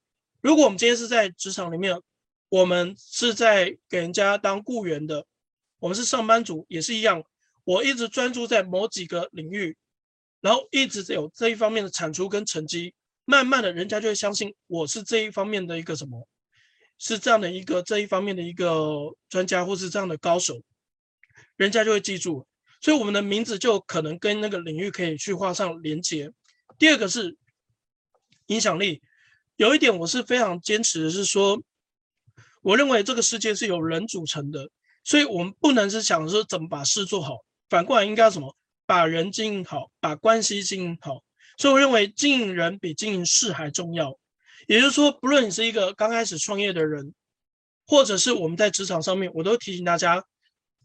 [0.40, 2.00] 如果我们今天是在职场里面，
[2.48, 5.26] 我们是在给人家当雇员的，
[5.78, 7.22] 我们是上班族也是一样。
[7.64, 9.76] 我一直专注在某几个领域。
[10.42, 16.28] 然后一直有这一方面的产出跟成绩，慢慢的人家就会相信我是这一方面的一个什么，
[16.98, 20.60] 是这样的一个这一方面的一个专家或是这样的高手，
[21.56, 22.46] 人家就会记住，
[22.80, 26.30] 所以我们的名字就可能跟那个领域可以去画上连接。
[26.78, 27.36] 第二个是
[28.46, 29.02] 影响力，
[29.56, 31.60] 有一点我是非常坚持的是说，
[32.62, 34.68] 我认为这个世界是由人组成的，
[35.04, 38.56] 所以我们不能是想说怎么把事做好，反过来应该要什么？
[38.86, 41.22] 把人经营好，把关系经营好，
[41.58, 44.16] 所以我认为经营人比经营事还重要。
[44.66, 47.14] 也就是说，不论你是一个刚开始创业的人，
[47.86, 50.24] 或者是我们在职场上面，我都提醒大家，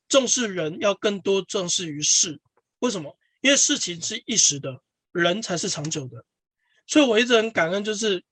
[0.07, 2.39] 重视人要更多重视于事。
[2.79, 3.17] 为什么？
[3.41, 6.23] 因为事情是一时的，人才是长久的。
[6.87, 8.23] 所以我一直很感恩，就是，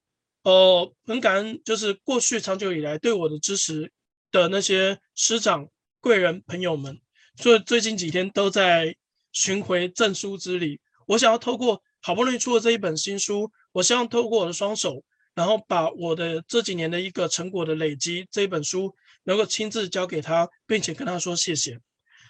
[0.43, 3.91] 呃，很感恩，就是过去长久以来对我的支持
[4.31, 5.67] 的那些师长、
[5.99, 6.99] 贵人、朋友们。
[7.35, 8.95] 所以最近几天都在。
[9.31, 15.03] 寻回证书之旅，我想要透过好不容易出了这一本新书，我希望透过我的双手，
[15.39, 21.79] 然后把我的这几年的一个成果的累积，这本书能够亲自交给他，并且跟他说谢谢。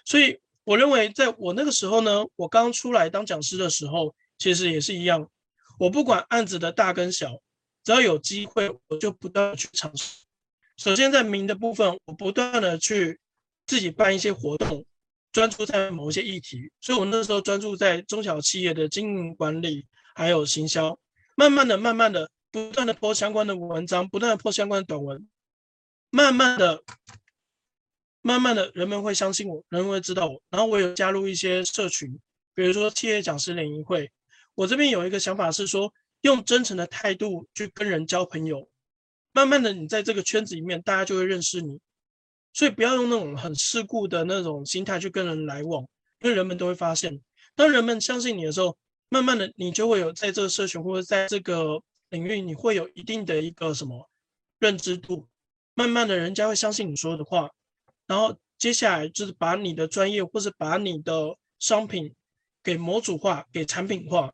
[0.05, 5.27] 所以我认为，在我那个时候呢，我刚出来当讲师的时候，其实也是一样，
[5.79, 7.41] 我不管案子的大跟小，
[7.83, 10.13] 只要有机会，我就不断去尝试。
[10.77, 13.19] 首先在名的部分，我不断的去
[13.65, 14.85] 自己办一些活动。
[15.31, 20.99] 专注在某一些议题，所以我那时候专注在中小企业的经营管理，还有行销。
[21.35, 25.27] 慢慢的、慢慢的，不断的播相关的文章，不断的播相关的短文。
[26.11, 26.83] 慢慢的、
[28.21, 30.41] 慢慢的，人们会相信我，人们会知道我。
[30.49, 32.19] 然后我有加入一些社群，
[32.55, 34.11] 比如说企业讲师联谊会。
[34.55, 38.67] 我这边有一个想法是说，用真诚的态度去跟人交朋友。
[39.31, 41.79] 慢慢的，你在这个圈子里面，大家就会认识你。
[42.51, 45.83] 所以不要用那种很世故的那种心态去跟人来往，
[46.21, 47.21] 因为人们都会发现，
[47.55, 48.75] 当人们相信你的时候，
[49.09, 54.09] 慢慢的你就会有在这个社群或者在这个领域，你会有一定的一个什么
[54.59, 55.27] 认知度，
[55.73, 57.49] 慢慢的人家会相信你说的话，
[58.07, 62.13] 然后接下来就是把你的专业或是把你的商品
[62.63, 64.33] 给模组化、给产品化。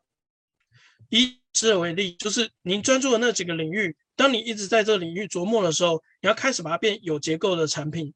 [1.10, 3.96] 以此为例，就是您专注的那几个领域。
[4.16, 8.12] 当你一直在这个领域琢磨的时候，你要开始把它变有结构的产品，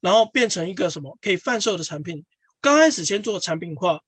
[0.00, 2.26] 然后变成一个什么可以贩售的产品。
[2.60, 4.00] 刚开始先做产品化，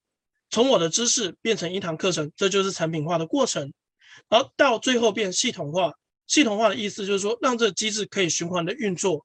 [0.51, 3.73] 从我的知识变成一堂课程，这就是产品化的过程。
[4.29, 5.93] 然后到最后变系统化，
[6.27, 9.25] 系统化的意思就是说，让这个机制可以循环的运作。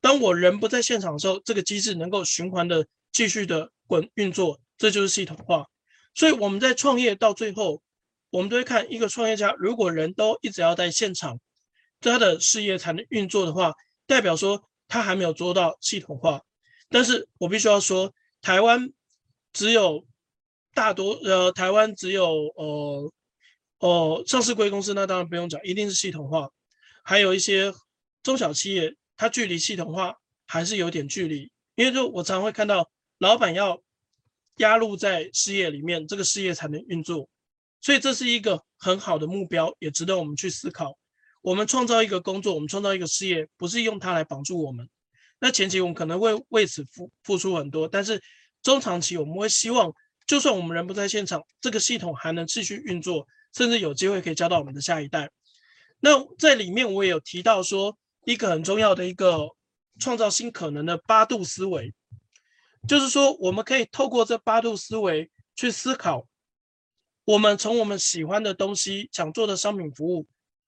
[0.00, 5.66] 当我人不在现场的时候，这个机制能够循环的继续的滚运作，这就是系统化。
[6.14, 7.82] 所以我们在创业到最后。
[8.32, 11.40] 我们都会看一个创业家，如果人都一直要在现场，
[12.00, 13.74] 他的事业才能运作的话，
[14.06, 16.40] 代表说他还没有做到系统化。
[16.88, 18.92] 但是我必须要说，台湾
[19.52, 20.06] 只有
[20.72, 23.12] 大多呃，台湾只有呃
[23.80, 26.48] 哦上市柜公司，那当然不用讲，一定是系统化。
[27.02, 27.74] 还有一些
[28.22, 30.14] 中小企业，它距离系统化
[30.46, 33.82] 还是有点距离，因为就我常会看到老板要
[34.56, 37.28] 压入在事业里面，这个事业才能运作。
[37.80, 40.98] 所以这是一个很好的目标，也值得我们去思考。
[41.40, 44.86] 我们创造一个工作，我们创造一个事业，不是用它来绑住我们。
[45.38, 48.22] 那前期我们可能会为此付付出很多，但是
[48.62, 49.90] 中长期我们会希望，
[50.26, 55.30] 就算我们人不在现场，这个系统还能继续运作，甚至有机会可以教到我们的下一代。
[56.00, 59.48] 那在里面我也有提到说，一个很重要的一个
[59.98, 61.92] 创造新可能的八度思维，
[62.88, 66.26] 就是说我们可以透过这八度思维去思考，
[67.24, 70.26] 我们从我们喜欢的东西、想做的商品服务。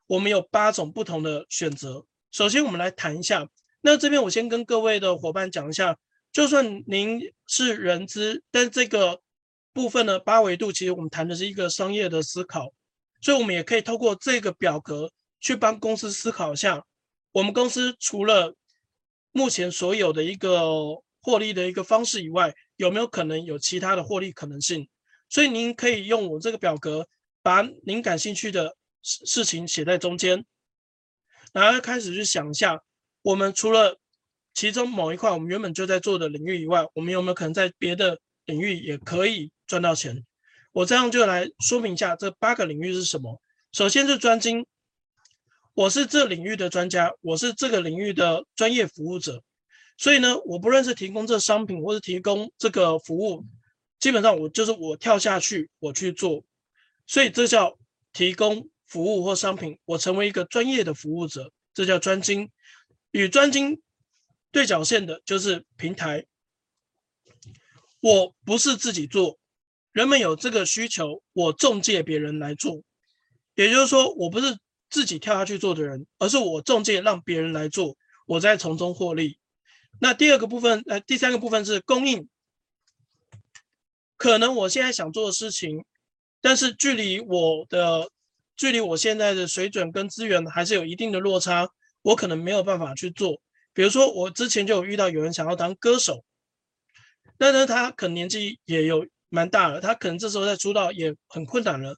[0.09, 2.05] 我们有八种不同的选择。
[2.33, 3.49] 首先，我们来谈一下。
[3.81, 5.97] 那这边我先跟各位的伙伴讲一下，
[6.31, 9.23] 就算您是人资，但这个
[9.73, 12.73] 部分呢，八维度其实我们谈的是一个商业的思考，
[13.21, 16.85] 所以我们也可以透过这个表格去帮公司思考一下，
[17.33, 18.55] 我们公司除了
[19.33, 24.89] 目前所有的一个获利的一个方式以外，有没有可能有其他的获利可能性？
[25.29, 27.09] 所以您可以用我这个表格，
[27.43, 28.77] 把您感兴趣的。
[29.05, 30.45] 事事情写在中间，
[31.53, 32.81] 然后开始去想一下，
[33.23, 33.99] 我们除了
[34.55, 40.23] 其中某一块我们原本就在做的领域以外，我们有没有可能在别的领域也可以赚到钱？
[40.73, 43.41] 我这样就来说明一下这八个领域是什么。
[43.73, 44.67] 首先是专精，
[45.73, 49.43] 我是这领域的专家，我是这个领域的专业服务者，
[49.97, 53.47] 所以呢，我不论是提供这商品或是提供这个服务，
[53.99, 56.45] 基本上我就是我跳下去我去做，
[57.07, 57.79] 所以这叫
[58.13, 58.69] 提供。
[58.85, 62.51] 服务或商品，我成为一个专业的服务者，这叫专精。
[63.11, 63.81] 与专精
[64.51, 66.27] 对角线的就是平台。
[68.01, 69.39] 我不是自己做，
[69.93, 72.83] 人们有这个需求，我中介别人来做。
[73.55, 74.59] 也就是说，我不是
[74.91, 79.39] 自己跳下去做的人，而是我中介让别人来做，我在从中获利。
[80.01, 82.29] 那第二个部分，呃，第三个部分是供应。
[84.17, 85.85] 可能我现在想做的事情，
[86.41, 88.11] 但是距离我的。
[88.55, 91.69] 距离我现在的水准跟资源还是有一定的落差，
[92.03, 93.41] 我可能没有办法去做。
[93.73, 96.23] 比如说，我之前就有遇到有人想要当歌手，
[97.39, 101.97] 但是他可能年纪也有蛮大了，他可能这时候在出道也很困难了。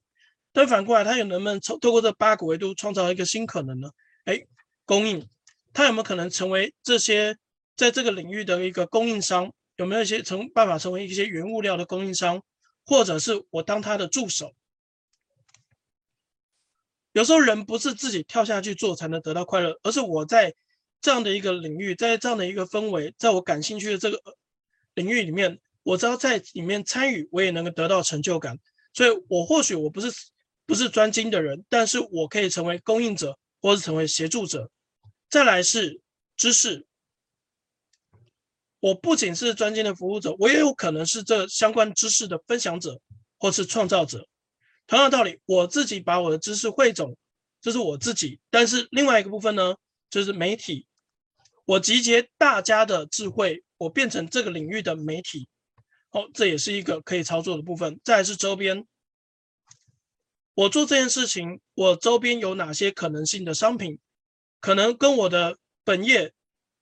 [0.53, 3.91] 但反过来，他又能不能透透过这八个维度创造一个新可能呢？
[4.25, 4.41] 哎，
[4.85, 5.29] 供应，
[5.73, 7.37] 他有没有可能成为这些
[7.77, 9.53] 在这个领域的一个供应商？
[9.77, 12.41] 有没有一些成办法成为一些原物料的供应商，
[12.87, 14.53] 或者是我当他的助手？
[17.11, 20.55] 有时候人不是自己跳下去做才能得到快乐，而是我在
[21.01, 24.21] 这样的一个领域，在这样的一个氛围，在我感兴趣的这个
[24.95, 28.59] 领域里面，我只要在里面参与，我也能够得到成就感。
[28.93, 30.11] 所以，我或许我不是
[30.67, 34.71] 不是专精的人，但是我可以成为供应者，或是成为协助者。
[35.29, 36.01] 再来是
[36.37, 36.87] 知识，
[38.81, 43.01] 我不仅是专精的服务者，我也有可能是这相关知识的分享者，
[43.39, 44.27] 或是创造者。
[44.87, 47.17] 同样道理，我自己把我的知识汇总，
[47.61, 48.39] 这是我自己。
[48.49, 49.75] 但是另外一个部分呢，
[50.09, 50.87] 就是媒体，
[51.65, 55.49] 我集结大家的智慧，我变成这个领域的媒体。
[56.15, 58.01] 哦，这也是一个可以操作的部分。
[58.05, 58.87] 再来是周边，
[60.55, 63.99] 我做这件事情，我周边有哪些可能性的商品，
[64.61, 66.33] 可能跟我的本业，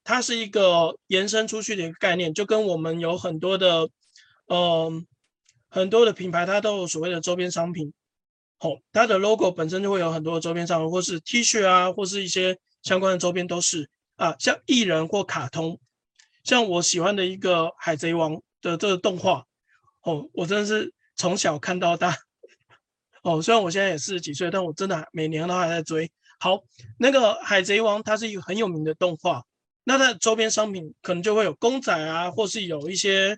[0.05, 3.89] 它是一个延伸出去的一个概念，就跟我们有很多的，
[4.47, 5.05] 嗯、呃。
[5.75, 7.95] 很多的品牌它都有所谓的周边商品，
[8.59, 15.81] 好，它的 logo 本身就会有很多的周边商品，或是 T 恤啊，或是一些相关的周边都是啊，像艺人或卡通，
[16.45, 19.45] 像我喜欢的一个海贼王的这个动画，
[20.05, 22.17] 哦，我真的是从小看到大，
[23.23, 26.11] 哦，虽然我现在也四十几岁，但我真的每年都还在追。
[26.41, 26.63] 好，
[26.99, 29.45] 那个海贼王它是一个很有名的动画，
[29.85, 33.37] 那它的周边商品可能就会有公仔啊，或是有一些，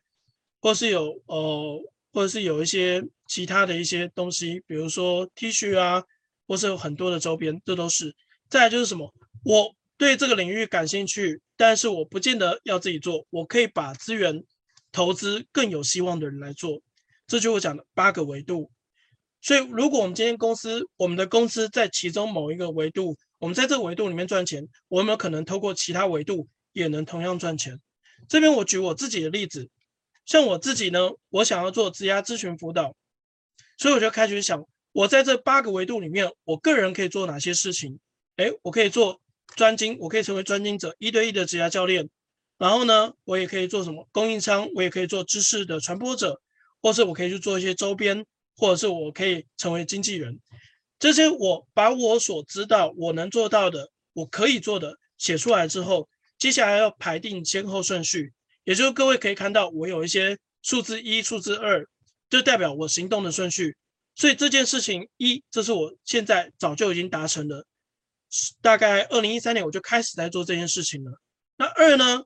[0.60, 1.82] 或是有呃。
[2.14, 6.00] 或者是有一些其他的一些东西，比如说 T 恤啊，
[6.46, 8.14] 或是有很多的周边，这都是。
[8.48, 9.12] 再来就是什么？
[9.42, 14.44] 我对这个领域感兴趣，但是我不见得要自己做，我可以把资源
[14.94, 16.80] 投资更有希望的人来做。
[17.26, 18.70] 这就是我讲的八个维度。
[19.42, 27.78] 所以，如果我们今天公司，我们的公司在其中某一个维度，我们在这个维度里面赚钱，我有没有可能透过其他维度也能同样赚钱？
[28.28, 29.68] 这边我举我自己的例子。
[30.24, 32.94] 像我自己呢，我想要做职涯咨询辅导，
[33.76, 37.98] 所以我就开始想，我在这八个维度里面，我个人可以做哪些事情？
[38.36, 39.20] 哎，我可以做
[39.56, 42.08] 专精，我可以成为专精者，一对一的职涯教练。
[42.58, 46.40] 然后呢，我也可以做什么供应商，我也可以做知识的传播者，
[46.80, 48.24] 或是我可以去做一些周边，
[48.56, 50.38] 或者是我可以成为经纪人。
[50.98, 58.32] 这些我把我所知道我能做到的，我可以做的写出来之后，接下来要排定先后顺序。
[58.64, 61.86] 也就是各位可以看到，我有一些数字一、数字二，
[62.30, 63.76] 就代表我行动的顺序。
[64.14, 67.66] 所以这件事情一，这是我现在早就已经达成了，
[68.62, 71.20] 大概二零一三年我就开始在做这件事情了。
[71.56, 72.22] 那二呢，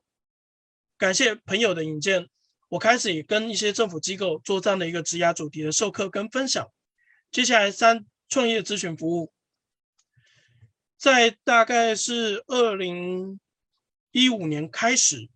[0.99, 2.27] 感谢朋友的引荐，
[2.67, 6.69] 我开始也跟一些政府机构做这样的一个职涯主题的授课跟分享。
[7.31, 9.31] 接下来三，创业咨询服务，
[10.97, 13.39] 在大概是二零
[14.11, 15.29] 一五年开始，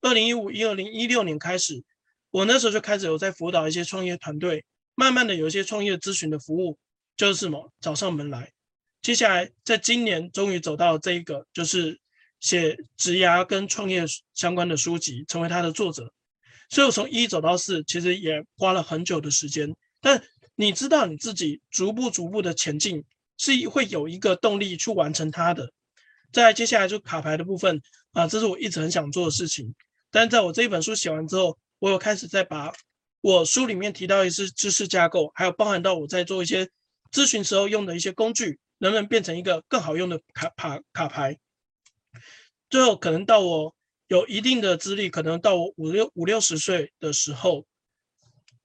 [0.00, 1.82] 二零一五一二零一六年开始，
[2.30, 4.64] 我那时候就开始有在辅导一些创业团队。
[4.94, 6.78] 慢慢的有一些创业咨询的服务，
[7.16, 8.52] 就是什么找上门来。
[9.02, 11.98] 接下来在今年终于走到这一个，就是
[12.40, 16.12] 写职涯跟创业相关的书籍，成为他的作者。
[16.68, 19.74] 所以我从一走到四，其实也花了很久的时间。
[20.00, 20.22] 但
[20.56, 23.04] 你知道你自己逐步逐步的前进，
[23.36, 25.70] 是会有一个动力去完成它的。
[26.32, 27.80] 在接下来就卡牌的部分
[28.12, 29.74] 啊，这是我一直很想做的事情。
[30.10, 32.72] 但在我这一本书写完之后，我有开始在把。
[33.22, 36.66] 我书里面提到一些知识架构，还有包含到我在做一些
[37.12, 41.36] 咨询时候用的一些工具，能不能变成一个更好用的卡卡卡牌？
[42.68, 43.74] 最后可能到我
[44.08, 47.64] 有一定的资历，可能到我五六五六十岁的时候，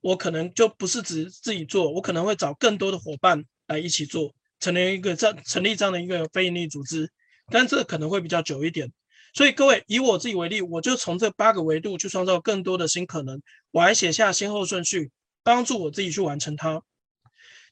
[0.01, 7.11] 我可能就不是只自己做，我可能会找更多的伙伴来一起做，成立一个这样成立这样的一个非营利组织，
[7.51, 8.91] 但这可能会比较久一点。
[9.33, 13.41] 所以各位，以我自己为例，我就从这八个维度去创造更多的新可能。
[13.71, 15.11] 我还写下先后顺序，
[15.43, 16.81] 帮助我自己去完成它。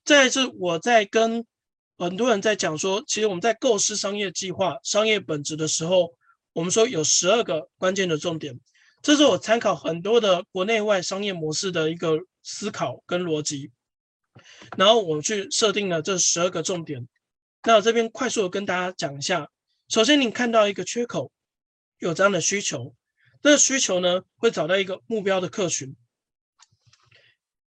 [0.03, 1.45] 再来是我在跟
[1.97, 6.13] 很多人在讲说，其实我们在构思商业计划、商业本质的时候，
[6.53, 8.59] 我们说有十二个关键的重点。
[9.01, 13.71] 这是我参考很多的国内外商业模式的一个思考跟逻辑，
[14.77, 17.07] 然后我去设定了这十二个重点。
[17.63, 19.49] 那我这边快速的跟大家讲一下。
[19.89, 21.31] 首先，你看到一个缺口。
[21.99, 22.93] 有这样的需求，
[23.41, 25.95] 这个需求呢，会找到一个目标的客群，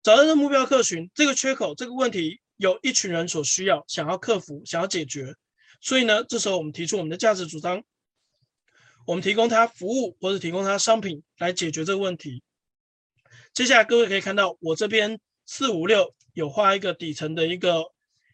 [0.01, 5.33] 找到这目标客群，这个缺口，这个问题，有一群人所需要，想要克服，想要解决，
[5.81, 7.83] 所以呢，这时候我们提出我们的价值主张，
[9.07, 12.43] 我们提供他服务或者提供他商品来解决这个问题。
[13.51, 17.83] 接下来各位可以看到，我这边四五六有画一个底层的一个，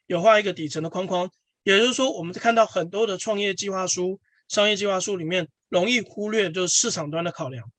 [0.08, 1.32] 有画一个底层的框框，
[1.64, 4.20] 也就是说，我们看到很多的创业计划书、
[4.50, 5.48] 商业计划书里面。
[5.70, 7.70] 容易忽略就是市场端的考量，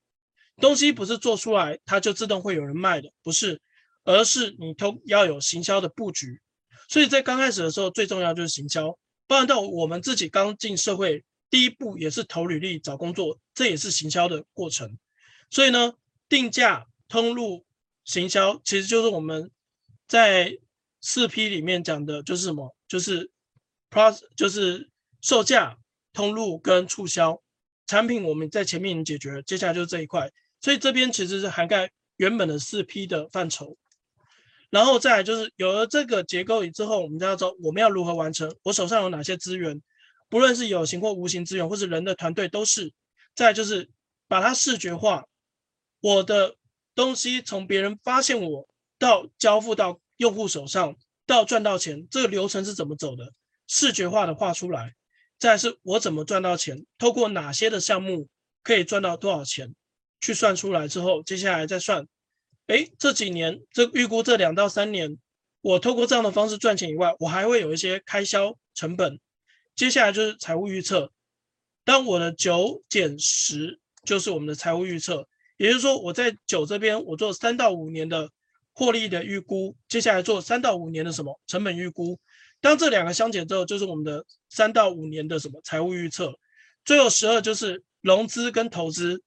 [0.60, 3.62] 东西不是做出来它就自动会有人卖的，不是，
[4.08, 6.40] 而是你都要有行销的布局。
[6.88, 8.98] 所以在刚开始的时候，最重要就是行销。
[9.26, 14.96] 不然到我们自己刚进社会，第一步也是投履历找工作，这也是行销的过程。
[15.50, 15.92] 所以呢，
[16.26, 17.66] 定价、通路、
[18.06, 19.50] 行销，其实就是我们
[20.06, 20.56] 在
[21.02, 22.74] 四 P 里面讲的，就是什么？
[22.88, 23.30] 就是
[23.90, 24.88] Plus，就是
[25.20, 25.76] 售价、
[26.14, 27.42] 通路跟促销。
[27.86, 30.32] 产品我们在前面已经解决了，接下来就是这一块，
[30.62, 33.76] 所以这边其实是涵盖原本的四 P 的范畴，
[34.70, 39.80] 然后再来就是有了这个结构之后，我们就要知道我们要如何完成，我手上有哪些资源，
[40.28, 42.92] 不论是有形或无形资源，或是人的团队都是。
[43.34, 43.88] 再就是
[44.26, 45.24] 把它视觉化，
[46.00, 46.56] 我的
[46.94, 53.32] 东西从别人发现我到交付到用户手上到赚到钱，这个流程是怎么走的，
[53.68, 54.92] 视觉化的画出来。
[55.38, 58.26] 再是我怎么赚到钱，透过哪些的项目
[58.64, 59.72] 可以赚到多少钱，
[60.20, 62.04] 去算出来之后，接下来再算，
[62.68, 65.18] 诶，这几年这预估这两到三年，
[65.62, 69.18] 我透过这样的方式赚钱以外，我还会有一些开销成本。
[69.74, 71.10] 接下来就是财务预测，
[71.82, 78.28] 当我的九减十就是我们的财务预测，也就是说我在九这边我做三到五年的
[78.74, 82.18] 获利的预估，接下来做三到五年的什么成本预估。
[82.60, 86.38] 当这两个相减之后，就是我们的三到五年的什么财务预测。
[86.84, 89.22] 最后十二就是融资跟投资。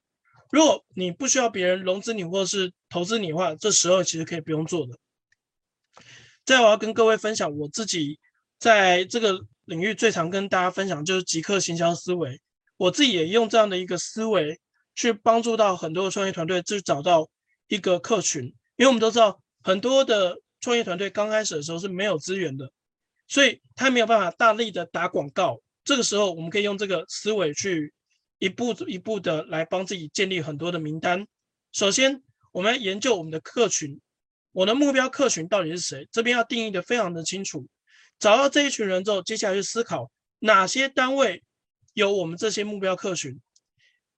[0.52, 4.98] 如果你不需要别人融资你或是投资你的话，这时候其实可以不用做的。
[6.44, 8.20] 再我要跟各位分享我自己
[8.58, 12.38] 在这个领域最常跟大家分享就是即刻行销思维。
[12.76, 14.60] 我自己也用这样的一个思维
[14.94, 17.26] 去帮助到很多的创业团队去找到
[17.68, 18.44] 一个客群，
[18.76, 22.70] 因为我们都知道很多的创业团队刚开始的时候是没有资源的。
[23.26, 27.94] 所以他没有办法大力的打广告，这个时候我们可以用这个思维去
[28.42, 31.24] 一步一步的来帮自己建立很多的名单。
[31.70, 34.00] 首先，我们要研究我们的客群，
[34.50, 36.08] 我的目标客群到底是谁？
[36.10, 37.64] 这边要定义的非常的清楚。
[38.18, 41.44] 找到这一群人之后，接下来去思考哪些单位
[41.94, 43.40] 有我们这些目标客群。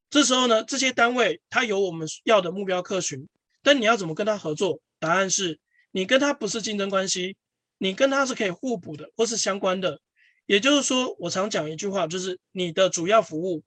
[0.09, 3.29] 这时候呢，这些单位它有我们要的目标客群，
[3.63, 4.81] 但你要怎么跟他合作？
[4.99, 5.61] 答案是
[5.91, 7.37] 你跟他不是竞争关系。
[7.77, 10.01] 你跟他是可以互补的，或是相关的，
[10.47, 13.63] 也就是说，我常讲一句话，就是你的主要服务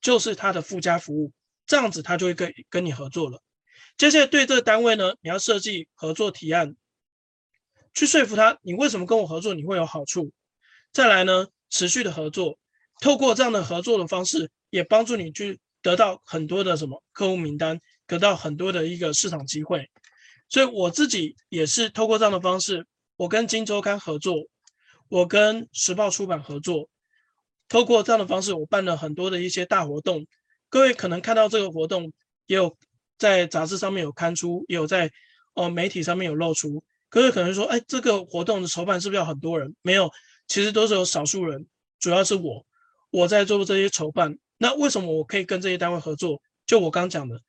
[0.00, 1.32] 就是他的附加服务，
[1.66, 3.42] 这样子他就会跟跟你合作了。
[3.96, 6.74] 接下来对这个单位呢，你要设计合作提案，
[7.92, 10.32] 去说服他，你为什么跟我合作，你会有好处。
[10.92, 12.58] 再来呢，持续的合作，
[13.00, 19.90] 透过这样的合作的方式，也帮助你去得到很多的什么客户名单，得到很多的一个市场机会。
[20.48, 22.86] 所以我自己也是透过这样的方式，
[23.16, 24.34] 我跟金周刊合作，
[25.08, 26.88] 我跟时报出版合作，
[27.70, 30.26] 透过这样的方式，我办了很多的一些大活动。
[30.68, 32.12] 各位可能看到这个活动，
[32.46, 32.76] 也有
[33.16, 35.10] 在杂志上面有刊出，也有在
[35.54, 36.82] 哦媒体上面有露出。
[37.08, 39.72] 各位可能说，哎，这个活动的筹办是不是要很多人？
[39.82, 40.10] 没有，
[40.48, 41.64] 其实都是有少数人，
[42.00, 42.66] 主要是我，
[43.10, 44.36] 我在做这些筹办。
[44.58, 46.42] 那为什么我可以跟这些单位合作？
[46.66, 47.40] 就我刚讲的，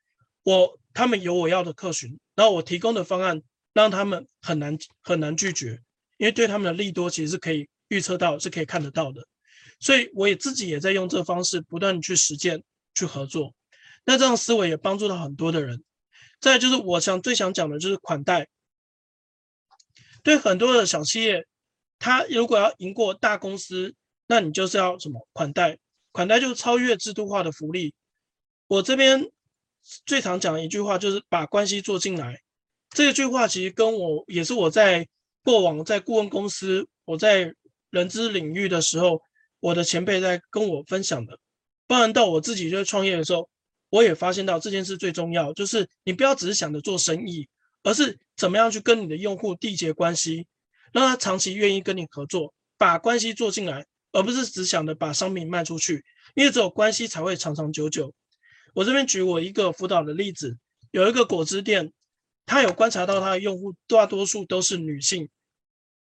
[0.44, 3.42] 我他们有我要的客群，然后我提供的方案
[3.74, 5.80] 让他们很难很难拒绝，
[6.18, 9.28] 因为对他们的利多其实是可以预测到，是可以看得到的。
[9.82, 12.64] 所以我也自己也在用这个方式不断去实践
[12.94, 13.54] 去合作。
[14.06, 15.84] 那这样思维也帮助到很多的人。
[16.40, 18.48] 再就是我想最想讲的就是款待。
[20.24, 21.46] 对很多的小企业，
[22.00, 23.94] 他如果要赢过大公司，
[24.28, 25.78] 那你就是要什么款待？
[26.12, 27.94] 款待就是超越制度化的福利。
[28.68, 29.30] 我这边
[30.06, 32.40] 最常讲的一句话就是把关系做进来。
[32.90, 35.08] 这句话其实跟我也是我在
[35.44, 37.54] 过往在顾问公司，我在
[37.90, 39.22] 人资领域的时候，
[39.62, 41.40] 我的前辈在跟我分享的。
[41.88, 43.50] 包含到我自己就创业的时候，
[43.90, 47.48] 我也发现到这件事最重要，就是你不要只是想着做生意。
[47.84, 50.46] 而是怎么样去跟你的用户缔结关系，
[50.94, 56.06] 让他长期愿意跟你合作，把关系做进来，而不是只想着把商品卖出去，
[56.36, 58.14] 因为只有关系才会长长久久。
[58.76, 60.56] 我这边举我一个辅导的例子，
[60.92, 61.92] 有一个果汁店，
[62.46, 65.28] 他有观察到他的用户大多数都是女性，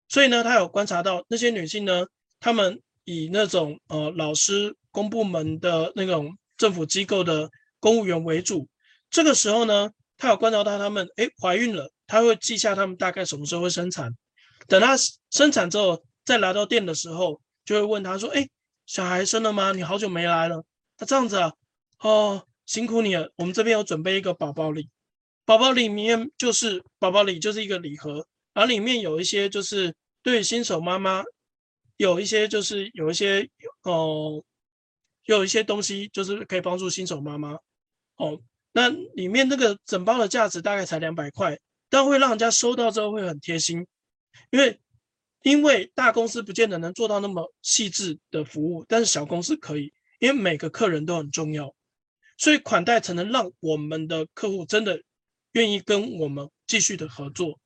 [0.07, 2.05] 所以呢，他有观察到那些女性呢，
[2.41, 8.69] 他们以那种呃老师、公部门的那种政府机构的公务员为主，
[9.11, 9.91] 这个时候呢。
[10.23, 14.15] 他有观察到他们，哎，怀孕了，他会记下他们大概什么时候会生产。
[14.69, 14.95] 等他
[15.31, 18.47] 生产之后，再来到店的时候，就会问他说：“哎，
[18.85, 19.73] 小孩生了吗？
[19.73, 20.63] 你好久没来了。”
[20.99, 21.51] 他这样子啊，
[22.01, 23.33] 哦，辛苦你了。
[23.37, 24.91] 我们这边有准备一个宝宝礼，
[25.47, 31.25] 宝宝里面就是宝宝礼就是一个礼盒，然后里面有一些就是对新手妈妈
[32.01, 33.47] 有一些就是有一些
[33.83, 34.43] 哦，
[35.27, 37.59] 有一些东西就是可以帮助新手妈妈
[38.17, 38.41] 哦。
[38.73, 41.59] 那里面那个整包的价值大概才两百块，
[41.91, 43.87] 但会让人家收到之后会很贴心，
[44.49, 44.81] 因为
[45.43, 51.75] 因为大公司不见得能做到那么细致的服务，但是小公司可以，因为每个客人都很重要，
[52.39, 55.03] 所以款待才能让我们的客户真的
[55.53, 57.61] 愿意跟我们继续的合作，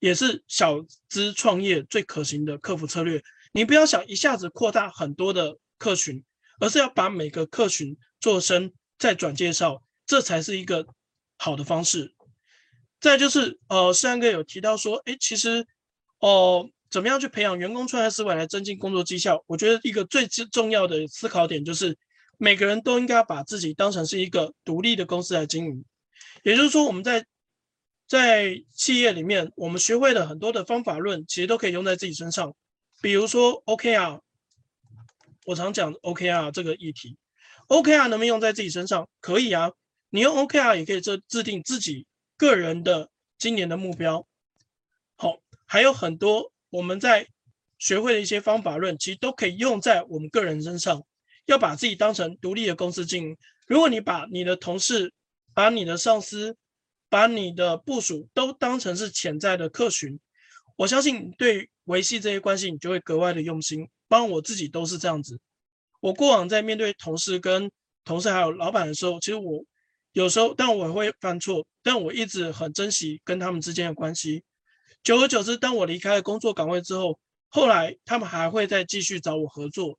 [0.00, 3.22] 也是小资创业最可行的客服策略。
[3.58, 6.22] 你不要想一下子扩大很多的客群，
[6.60, 9.82] 而是要把每个客群做深再转介绍。
[10.06, 10.86] 这才是一个
[11.38, 12.14] 好的方式。
[13.00, 15.66] 再就是，呃，世安哥有提到说，哎，其实，
[16.20, 19.42] 哦、怎么样去培养员工创业思维来增进工作绩效？
[19.48, 21.98] 我觉得一个最最重要的思考点就是，
[22.38, 25.84] 每个人都应该把自己当成是一个独立的公司来经营。
[26.44, 27.26] 也就是说，我们在
[28.06, 32.54] 在企业里面，我们学会了很多的方法论，其实都可以用在自己身上。
[33.00, 34.20] 比如说 OKR，
[35.46, 37.16] 我常讲 OKR 这个议题
[37.68, 39.08] ，OKR 能不能用在自己身上？
[39.20, 39.70] 可以啊。
[40.10, 44.26] 你用 OKR 也可以制制定自己个人的今年的目标。
[45.16, 47.28] 好，还有很多我们在
[47.78, 51.02] 学会的一些方法论，其实都可以用在我们个人身上。
[51.44, 53.36] 要把自己当成独立的公司经营。
[53.66, 55.12] 如果你把你的同事、
[55.54, 56.56] 把你的上司、
[57.08, 60.18] 把你的部署都当成是潜在的客群，
[60.78, 63.86] 我相信对维系这些关系，你就会格外的用心。
[64.06, 65.38] 包括我自己都是这样子。
[66.00, 67.68] 我过往在面对同事、跟
[68.04, 69.64] 同事还有老板的时候，其实我。
[70.12, 74.42] 有时候，但我会犯错，但我一直很珍惜跟他们之间的关系。
[75.04, 79.98] 久而久之，当我离开了工作岗位之后，后来他们还会再继续找我合作。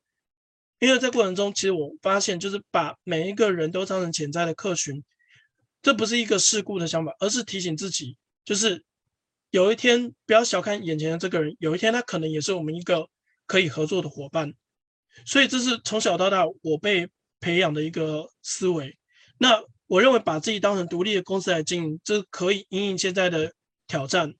[0.79, 5.01] 因为在过程中，其实我发现，就是把每一个人都当成潜在的客群，
[5.81, 8.83] 这不是一个世故的想法，而是提醒自己，就是
[9.51, 13.07] 有一天不要小看眼前的这个人，有一天他可能也是我们一个
[13.45, 14.53] 可以合作的伙伴。
[15.25, 17.07] 所以这是从小到大我被
[17.39, 18.97] 培养的一个思维。
[19.37, 19.63] 那。
[19.89, 23.51] 我认为把自己当成独立的公司来经营，这可以因应现在的
[23.87, 24.31] 挑战。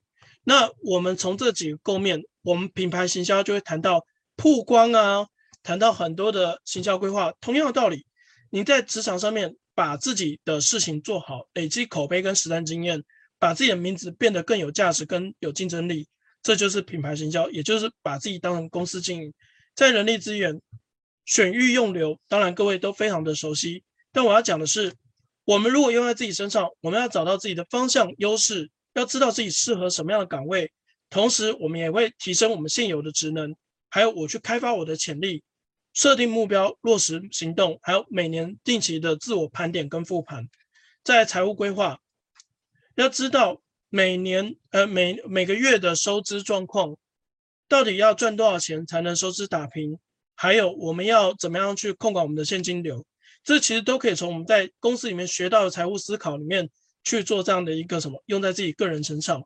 [0.43, 4.05] 那我们从这几个构面，我们品牌行销就会谈到
[4.36, 5.26] 曝光啊，
[5.64, 7.34] 谈到很多的行销规划。
[7.41, 8.05] 同样的道理，
[8.51, 13.03] 你在职场上面把自己的事情做好，累积口碑跟实战经验，
[13.40, 16.08] 把自己的名字变得更有价值、更有竞争力，
[16.44, 19.34] 这就是品牌行销，也就是把自己当成公司经营。
[19.74, 20.62] 在人力资源
[21.26, 24.94] 选育用留，当然各位都非常的熟悉，但我要讲的是。
[25.46, 30.72] 我们如果用在自己身上，我们要找到自己的方向优势，要知道自己适合什么样的岗位，
[31.10, 33.56] 同时我们也会提升我们现有的职能，
[33.90, 35.42] 还有我去开发我的潜力，
[35.92, 40.48] 设定目标，落实行动，还有每年定期的自我盘点跟复盘。
[41.04, 42.00] 在财务规划，
[43.00, 46.97] 要知道每年呃每每个月的收支状况，
[47.70, 49.97] 到底要赚多少钱才能收支打平？
[50.36, 53.06] 还有我们要怎么样去控管我们的现金流？
[53.41, 56.70] 这其实都可以从我们在公司里面学到的财务思考里面
[57.06, 59.41] 去做这样的一个什么，用在自己个人身上。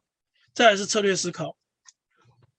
[0.56, 1.56] 再来是策略思考，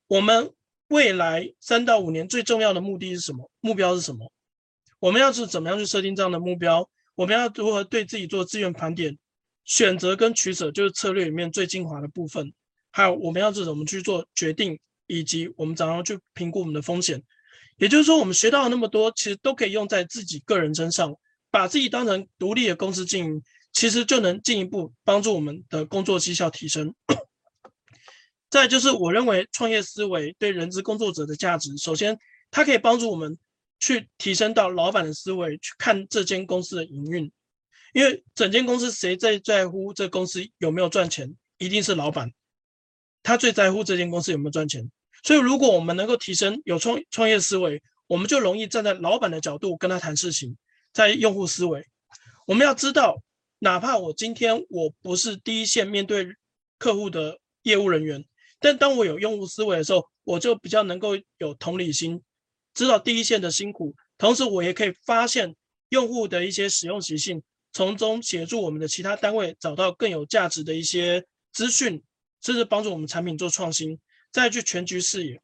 [0.07, 0.53] 我们
[0.87, 3.51] 未来三到五年最重要的目的是什么？
[3.59, 4.31] 目标是什么？
[5.01, 6.89] 我们要是怎么样去设定这样的目标？
[7.17, 9.19] 我们要如何对自己做资源盘点，
[9.65, 12.53] 选择跟取舍就是策略里面最精华的部分。
[12.91, 17.23] 还有我们要怎么去做决定，以及我们怎样去评估我们的风险。
[17.79, 21.15] 也就是说，我们学到了那么多，其实都可以用在自己个人身上，
[21.51, 23.43] 把自己当成独立的公司经营，
[23.73, 26.95] 其实就能进一步帮助我们的工作绩效提升。
[28.51, 32.17] 再就是，我认为创业思维对人资工作者的价值，首先
[32.51, 33.37] 它可以帮助我们。
[33.81, 37.31] 去提升到老板的思维，去看这间公司的营运，
[37.95, 42.33] 因为整间公司谁最在乎这公司有没有赚钱，一定是老板，
[43.23, 44.91] 他最在乎这间公司有没有赚钱。
[45.23, 50.57] 所以，如果我们能够提升有创创业思维，我们就容易站在老板的角度跟他谈事情。
[50.93, 51.87] 在用户思维，
[52.47, 53.17] 我们要知道，
[53.61, 56.35] 哪怕我今天我不是第一线面对
[56.79, 58.25] 客户的业务人员，
[58.61, 62.23] 但当我有用户思维的时候，我就比较能够有同理心。
[62.75, 65.55] 知道第一线的辛苦，同时我也可以发现
[65.89, 67.43] 用户的一些使用习性，
[67.75, 71.23] 从中协助我们的其他单位找到更有价值的一些
[71.53, 72.03] 资讯，
[72.41, 73.99] 甚至帮助我们产品做创新。
[74.33, 75.41] 再去全局视野，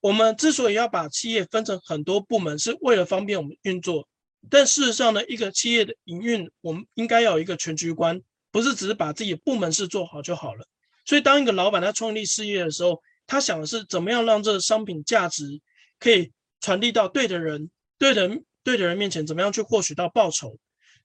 [0.00, 4.08] 我们之所以要把企业分成很多部门，是为了方便我们运作。
[4.48, 8.20] 但事实上呢，一个企业的营运，我们应该要有一个全局观，
[8.50, 10.64] 不是只是把自己部门事做好就好了。
[11.04, 15.60] 所以，当一个老板他创立事业的时候，他想的是怎么样让这个商品价值。
[15.98, 16.32] 可以
[16.62, 20.56] 传递到对的人、对的人、对的人面前，怎么样去获取到报酬？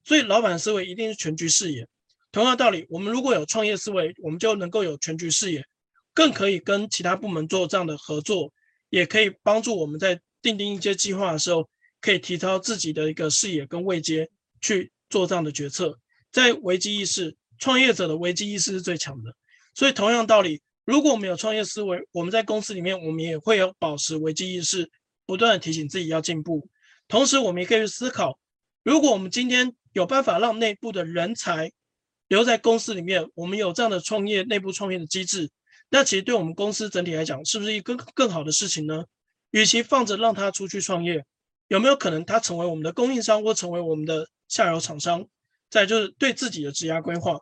[0.06, 1.88] 所以，老板思维一定是全局视野。
[2.32, 5.66] 同样道理，我们如果有创业思维，我们就能够有全局视野，
[6.14, 8.53] 更可以跟其他部门做这样的合作，
[8.89, 11.68] 也可以帮助我们在订定一些计划的时候，
[11.99, 14.30] 可以提高自己的一个视野跟位阶
[14.62, 15.97] 去做这样的决策。
[16.32, 19.36] 在危机意识，创业者的危机意识是最强的。
[19.74, 20.62] 所以，同样道理。
[20.86, 24.88] 如果我们有创业思维，我们在公司里面，我们也会有保持危机意识，
[25.26, 26.70] 不断的提醒自己要进步。
[27.08, 28.38] 同时，我们也可以去思考，
[28.84, 31.71] 如果我们今天有办法让内部的人才
[32.27, 35.49] 留在公司里面，我们有这样的创业内部创业的机制，
[35.89, 39.05] 那其实对我们公司整体来讲，是不是一个更好的事情呢？
[39.51, 41.25] 与其放着让他出去创业，
[41.69, 45.25] 有没有可能他成为我们的供应商，或成为我们的下游厂商？
[45.69, 47.39] 再就是对自己的职业规划，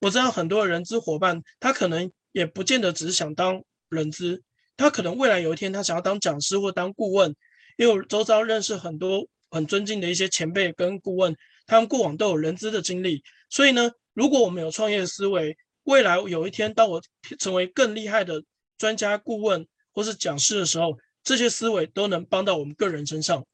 [0.00, 2.10] 我知道很多的人资伙伴，他可能。
[2.32, 4.42] 也不见得只是想当人资，
[4.78, 7.36] 他可能未来有一天他想要当讲师或当顾问，
[7.76, 11.32] 因为我周遭认识很多很尊敬的一些前辈跟顾问，
[11.66, 17.00] 他们过往都有人资的经历，所以呢，如果我们有创业思维，未来有一天当我
[17.38, 18.42] 成为更厉害的
[18.76, 23.46] 专家顾问或是讲师的时候，这些思维都能帮到我们个人身上，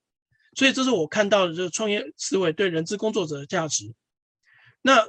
[0.54, 3.92] 所以这是我看到的这个创业思维对人资工作者的价值。
[4.80, 5.06] 那。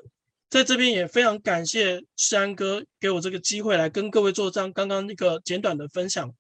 [0.50, 6.34] 在这边也非常感谢世安哥给我这个机会来跟各位做这样刚刚那个简短的分享。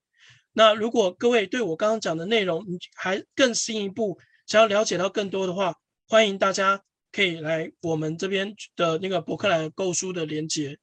[0.51, 4.17] 那如果各位对我刚刚讲的内容，你还更进一步
[4.49, 5.75] 想要了解到更多的话，
[6.07, 6.81] 欢迎大家
[7.11, 10.79] 可以来我们这边的那个博客来购书的连接。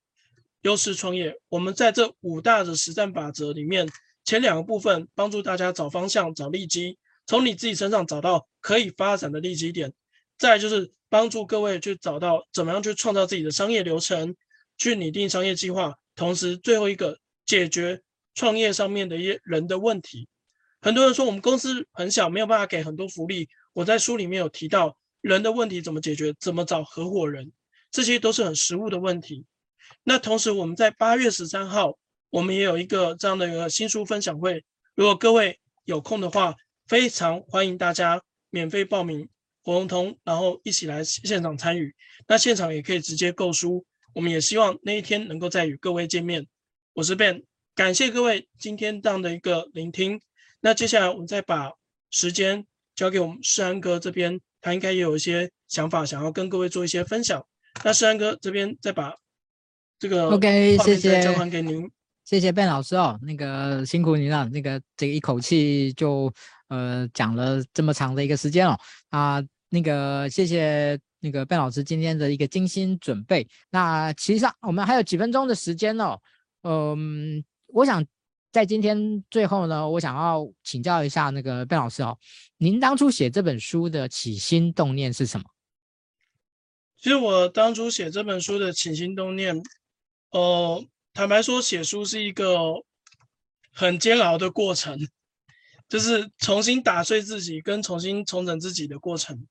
[0.63, 3.89] 优势创业，我们在这五大的实战法则里面，
[4.25, 6.97] 前两个部分帮助大家找方向、找利基，
[7.27, 9.93] 从你自己身上找到可以发展的利基点。
[10.39, 10.93] 再就是。
[11.09, 14.35] 帮助各位去找到怎么样去创造自己的商业流程，
[14.77, 18.03] 去拟定商业计划，同时最后一个解决
[18.35, 20.29] 创业上面的一些人的问题。
[20.87, 23.49] 很多人说我们公司很小，没有办法给很多福利。
[23.73, 27.51] 我在书里面有提到人的问题怎么解决，怎么找合伙人，
[27.91, 29.45] 这些都是很实务的问题。
[30.05, 31.99] 那同时我们在八月十三号，
[32.31, 34.65] 我们也有一个这样的一个新书分享会，
[34.95, 36.55] 如果各位有空的话，
[36.87, 39.29] 非常欢迎大家免费报名。
[39.65, 41.93] 活动通，然后一起来现场参与。
[42.29, 43.85] 那现场也可以直接购书。
[44.15, 46.47] 我们也希望那一天能够再与各位见面。
[46.93, 47.43] 我是 Ben，
[47.75, 50.21] 感谢各位今天这样的一个聆听。
[50.61, 51.73] 那接下来我们再把
[52.11, 57.45] 时间交给我们世安哥这边，他应该也有一些想法想要跟各位做一些分享。
[57.85, 59.15] 那世安哥这边再把
[59.99, 61.91] 这个 OK，谢谢交还给您。
[62.25, 66.33] 谢谢 Ben 老师哦，那个辛苦您了，那个这个一口气就
[66.69, 68.79] 呃讲了这么长的一个时间哦
[69.11, 69.43] 啊。
[69.69, 73.47] 那个谢谢那个 Ben 老师今天的一个精心准备。
[73.71, 76.19] 那其实上我们还有几分钟的时间哦，
[76.63, 78.05] 嗯，我想
[78.57, 82.19] 在今天最后呢，我想要请教一下那个卞老师哦，
[82.57, 85.45] 您当初写这本书的起心动念是什么？
[86.97, 89.63] 其实我当初写这本书的起心动念，
[90.31, 90.83] 呃，
[91.13, 92.49] 坦白说，写书是一个
[93.75, 94.99] 很煎熬的过程，
[95.87, 99.47] 就是重新打碎自己跟重新重整自己的过程。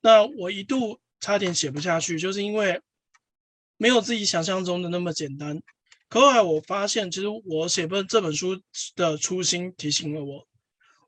[0.00, 2.80] 那我一度差点写不下去，就是因为
[3.78, 5.60] 没有自己想象中的那么简单。
[6.20, 8.56] 后来我发现，其实我写本这本书
[8.94, 10.46] 的初心提醒了我，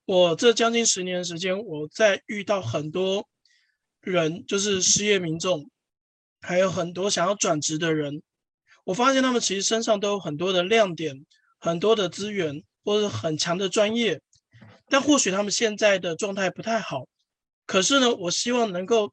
[0.04, 3.24] 我这将近十年的时间，我在遇到很多
[4.00, 5.70] 人，就是失业民众。
[6.40, 8.20] 还有很多想要转职的人，
[8.82, 11.24] 我发现他们其实身上都有很多的亮点，
[11.60, 14.20] 很多的资源，或者很强的专业，
[14.88, 17.06] 但或许他们现在的状态不太好。
[17.64, 19.12] 可是呢，我希望能够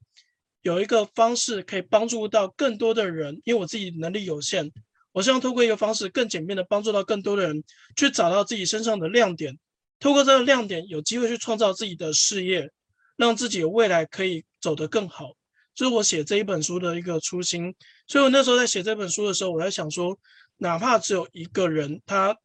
[0.64, 4.72] 有一个方式可以帮助到更多的人，因为我自己能力有限，
[5.14, 7.64] 我希望透过一个方式更简便的帮助到更多的人，
[7.96, 9.58] 去找到自己身上的亮点，
[10.00, 12.70] 透过这个亮点有机会去创造自己的事业，
[13.16, 15.32] 让自己的未来可以走得更好。
[15.76, 17.74] 这是我写这一本书的一个初心，
[18.08, 20.18] 所以我那时候在写这本书的时候，我在想说，
[20.58, 22.36] 哪怕只有一个人，他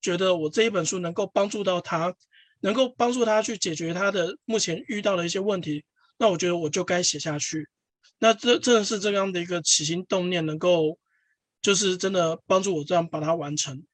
[0.00, 2.14] 觉得我这一本书能够帮助到他，
[2.60, 5.84] 能够帮助他去解决他的目前遇到的一些问题，
[6.18, 7.68] 那我觉得我就该写下去。
[8.18, 10.98] 那这正是这样的一个起心动念，能够
[11.60, 13.84] 就是真的帮助我这样把它完成。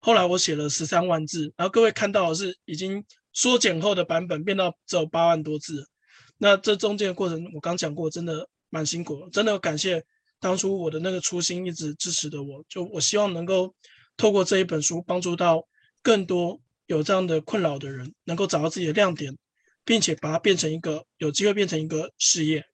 [0.00, 5.88] 后来我写了十三万字，然后各位看到的是已经缩减后的版本，变到只有八万多字。
[6.36, 10.04] 那这中间的过程，我刚讲过，真的蛮辛苦，真的感谢
[10.38, 13.74] 当初我的那个初心一直支持的我，就我希望能够
[14.16, 15.66] 透过这一本书，帮助到
[16.00, 19.36] 更多有这样的困扰的人，能够找到自己的亮点，
[19.84, 22.64] 并且把它变成一个有机会变成一个事业。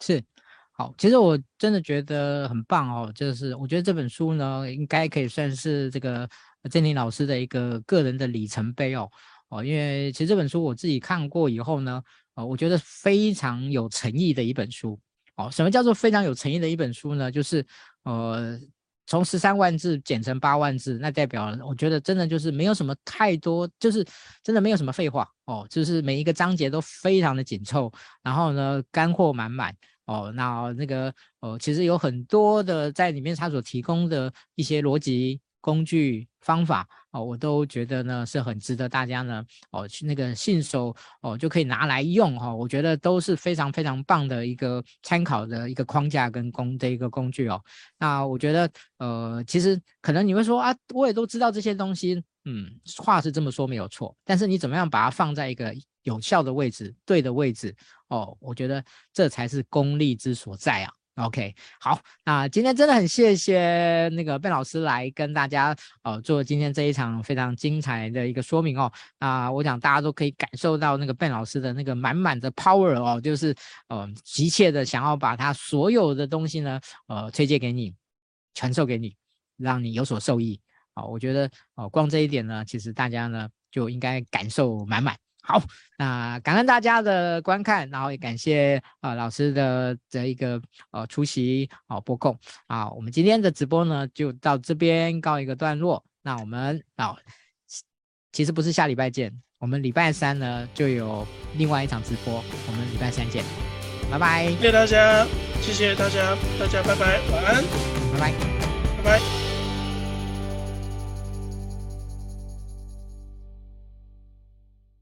[0.00, 0.24] 是，
[0.82, 6.28] 好，其实我真的觉得很棒哦，就是我觉得这本书呢，应该可以算是这个
[6.68, 9.08] 郑林老师的一个个人的里程碑哦，
[9.48, 12.02] 哦，因为其实这本书我自己看过以后呢。
[12.34, 14.98] 哦，我觉得非常有诚意的一本书。
[15.36, 17.30] 哦，什么叫做非常有诚意的一本书呢？
[17.30, 17.62] 就是
[18.04, 18.58] 呃，
[19.06, 24.02] 从十三万字减成八万字，那代表我觉得真的就是没有什么太多，就是
[24.42, 25.28] 真的没有什么废话。
[25.44, 29.76] 哦，就是每一个章节都非常的紧凑，然后呢，干货满满。
[30.06, 36.86] 哦，那那个呃，其实有很多的在里面他所提供的一些逻辑工具方法。
[37.12, 47.62] 哦，我都觉得呢是很值得大家呢哦去那个信手哦就可以拿来用哈、哦，我觉得都是非常非常棒的一个参考的一个框架跟工的一个工具哦。
[47.98, 52.14] 那我觉得呃其实可能你会说啊，我也都知道这些东西，
[52.46, 55.74] 嗯，话是这么说没有错，但是你怎么样把它放在一个
[56.04, 57.76] 有效的位置、对的位置
[58.12, 60.92] 哦，我觉得这才是功力之所在啊。
[61.16, 68.90] OK，好，那今天真的很谢谢那个贝老师来跟大家呃做今天这一场非常精彩的一个说明哦。
[69.18, 73.54] 啊、我想大家都可以感受到那个贝老师的那个满满的 power 哦，就是
[73.88, 77.94] 呃急切的想要把他所有的东西呢呃推荐给你，
[78.54, 79.14] 传授给你，
[79.56, 80.60] 让你有所受益。
[80.94, 85.14] 啊、我觉得哦、光这一点呢，其实大家呢就应该感受满满。
[85.42, 85.62] 好，
[85.98, 90.60] 那感恩大家的观看，然后也感谢啊、呃、老师的这一个
[90.92, 92.38] 呃出席啊播控
[92.68, 96.02] 啊，我们今天的直播呢就到这边告一个段落。
[96.22, 97.16] 那我们啊，
[98.30, 101.26] 其实不是下礼拜见，我们礼拜三呢就有
[101.56, 103.44] 另外一场直播，我们礼拜三见，
[104.10, 104.46] 拜拜。
[104.52, 105.26] 谢谢大家，
[105.60, 107.64] 谢谢大家，大家拜拜，晚安，
[108.12, 108.32] 拜拜，
[108.98, 109.51] 拜拜。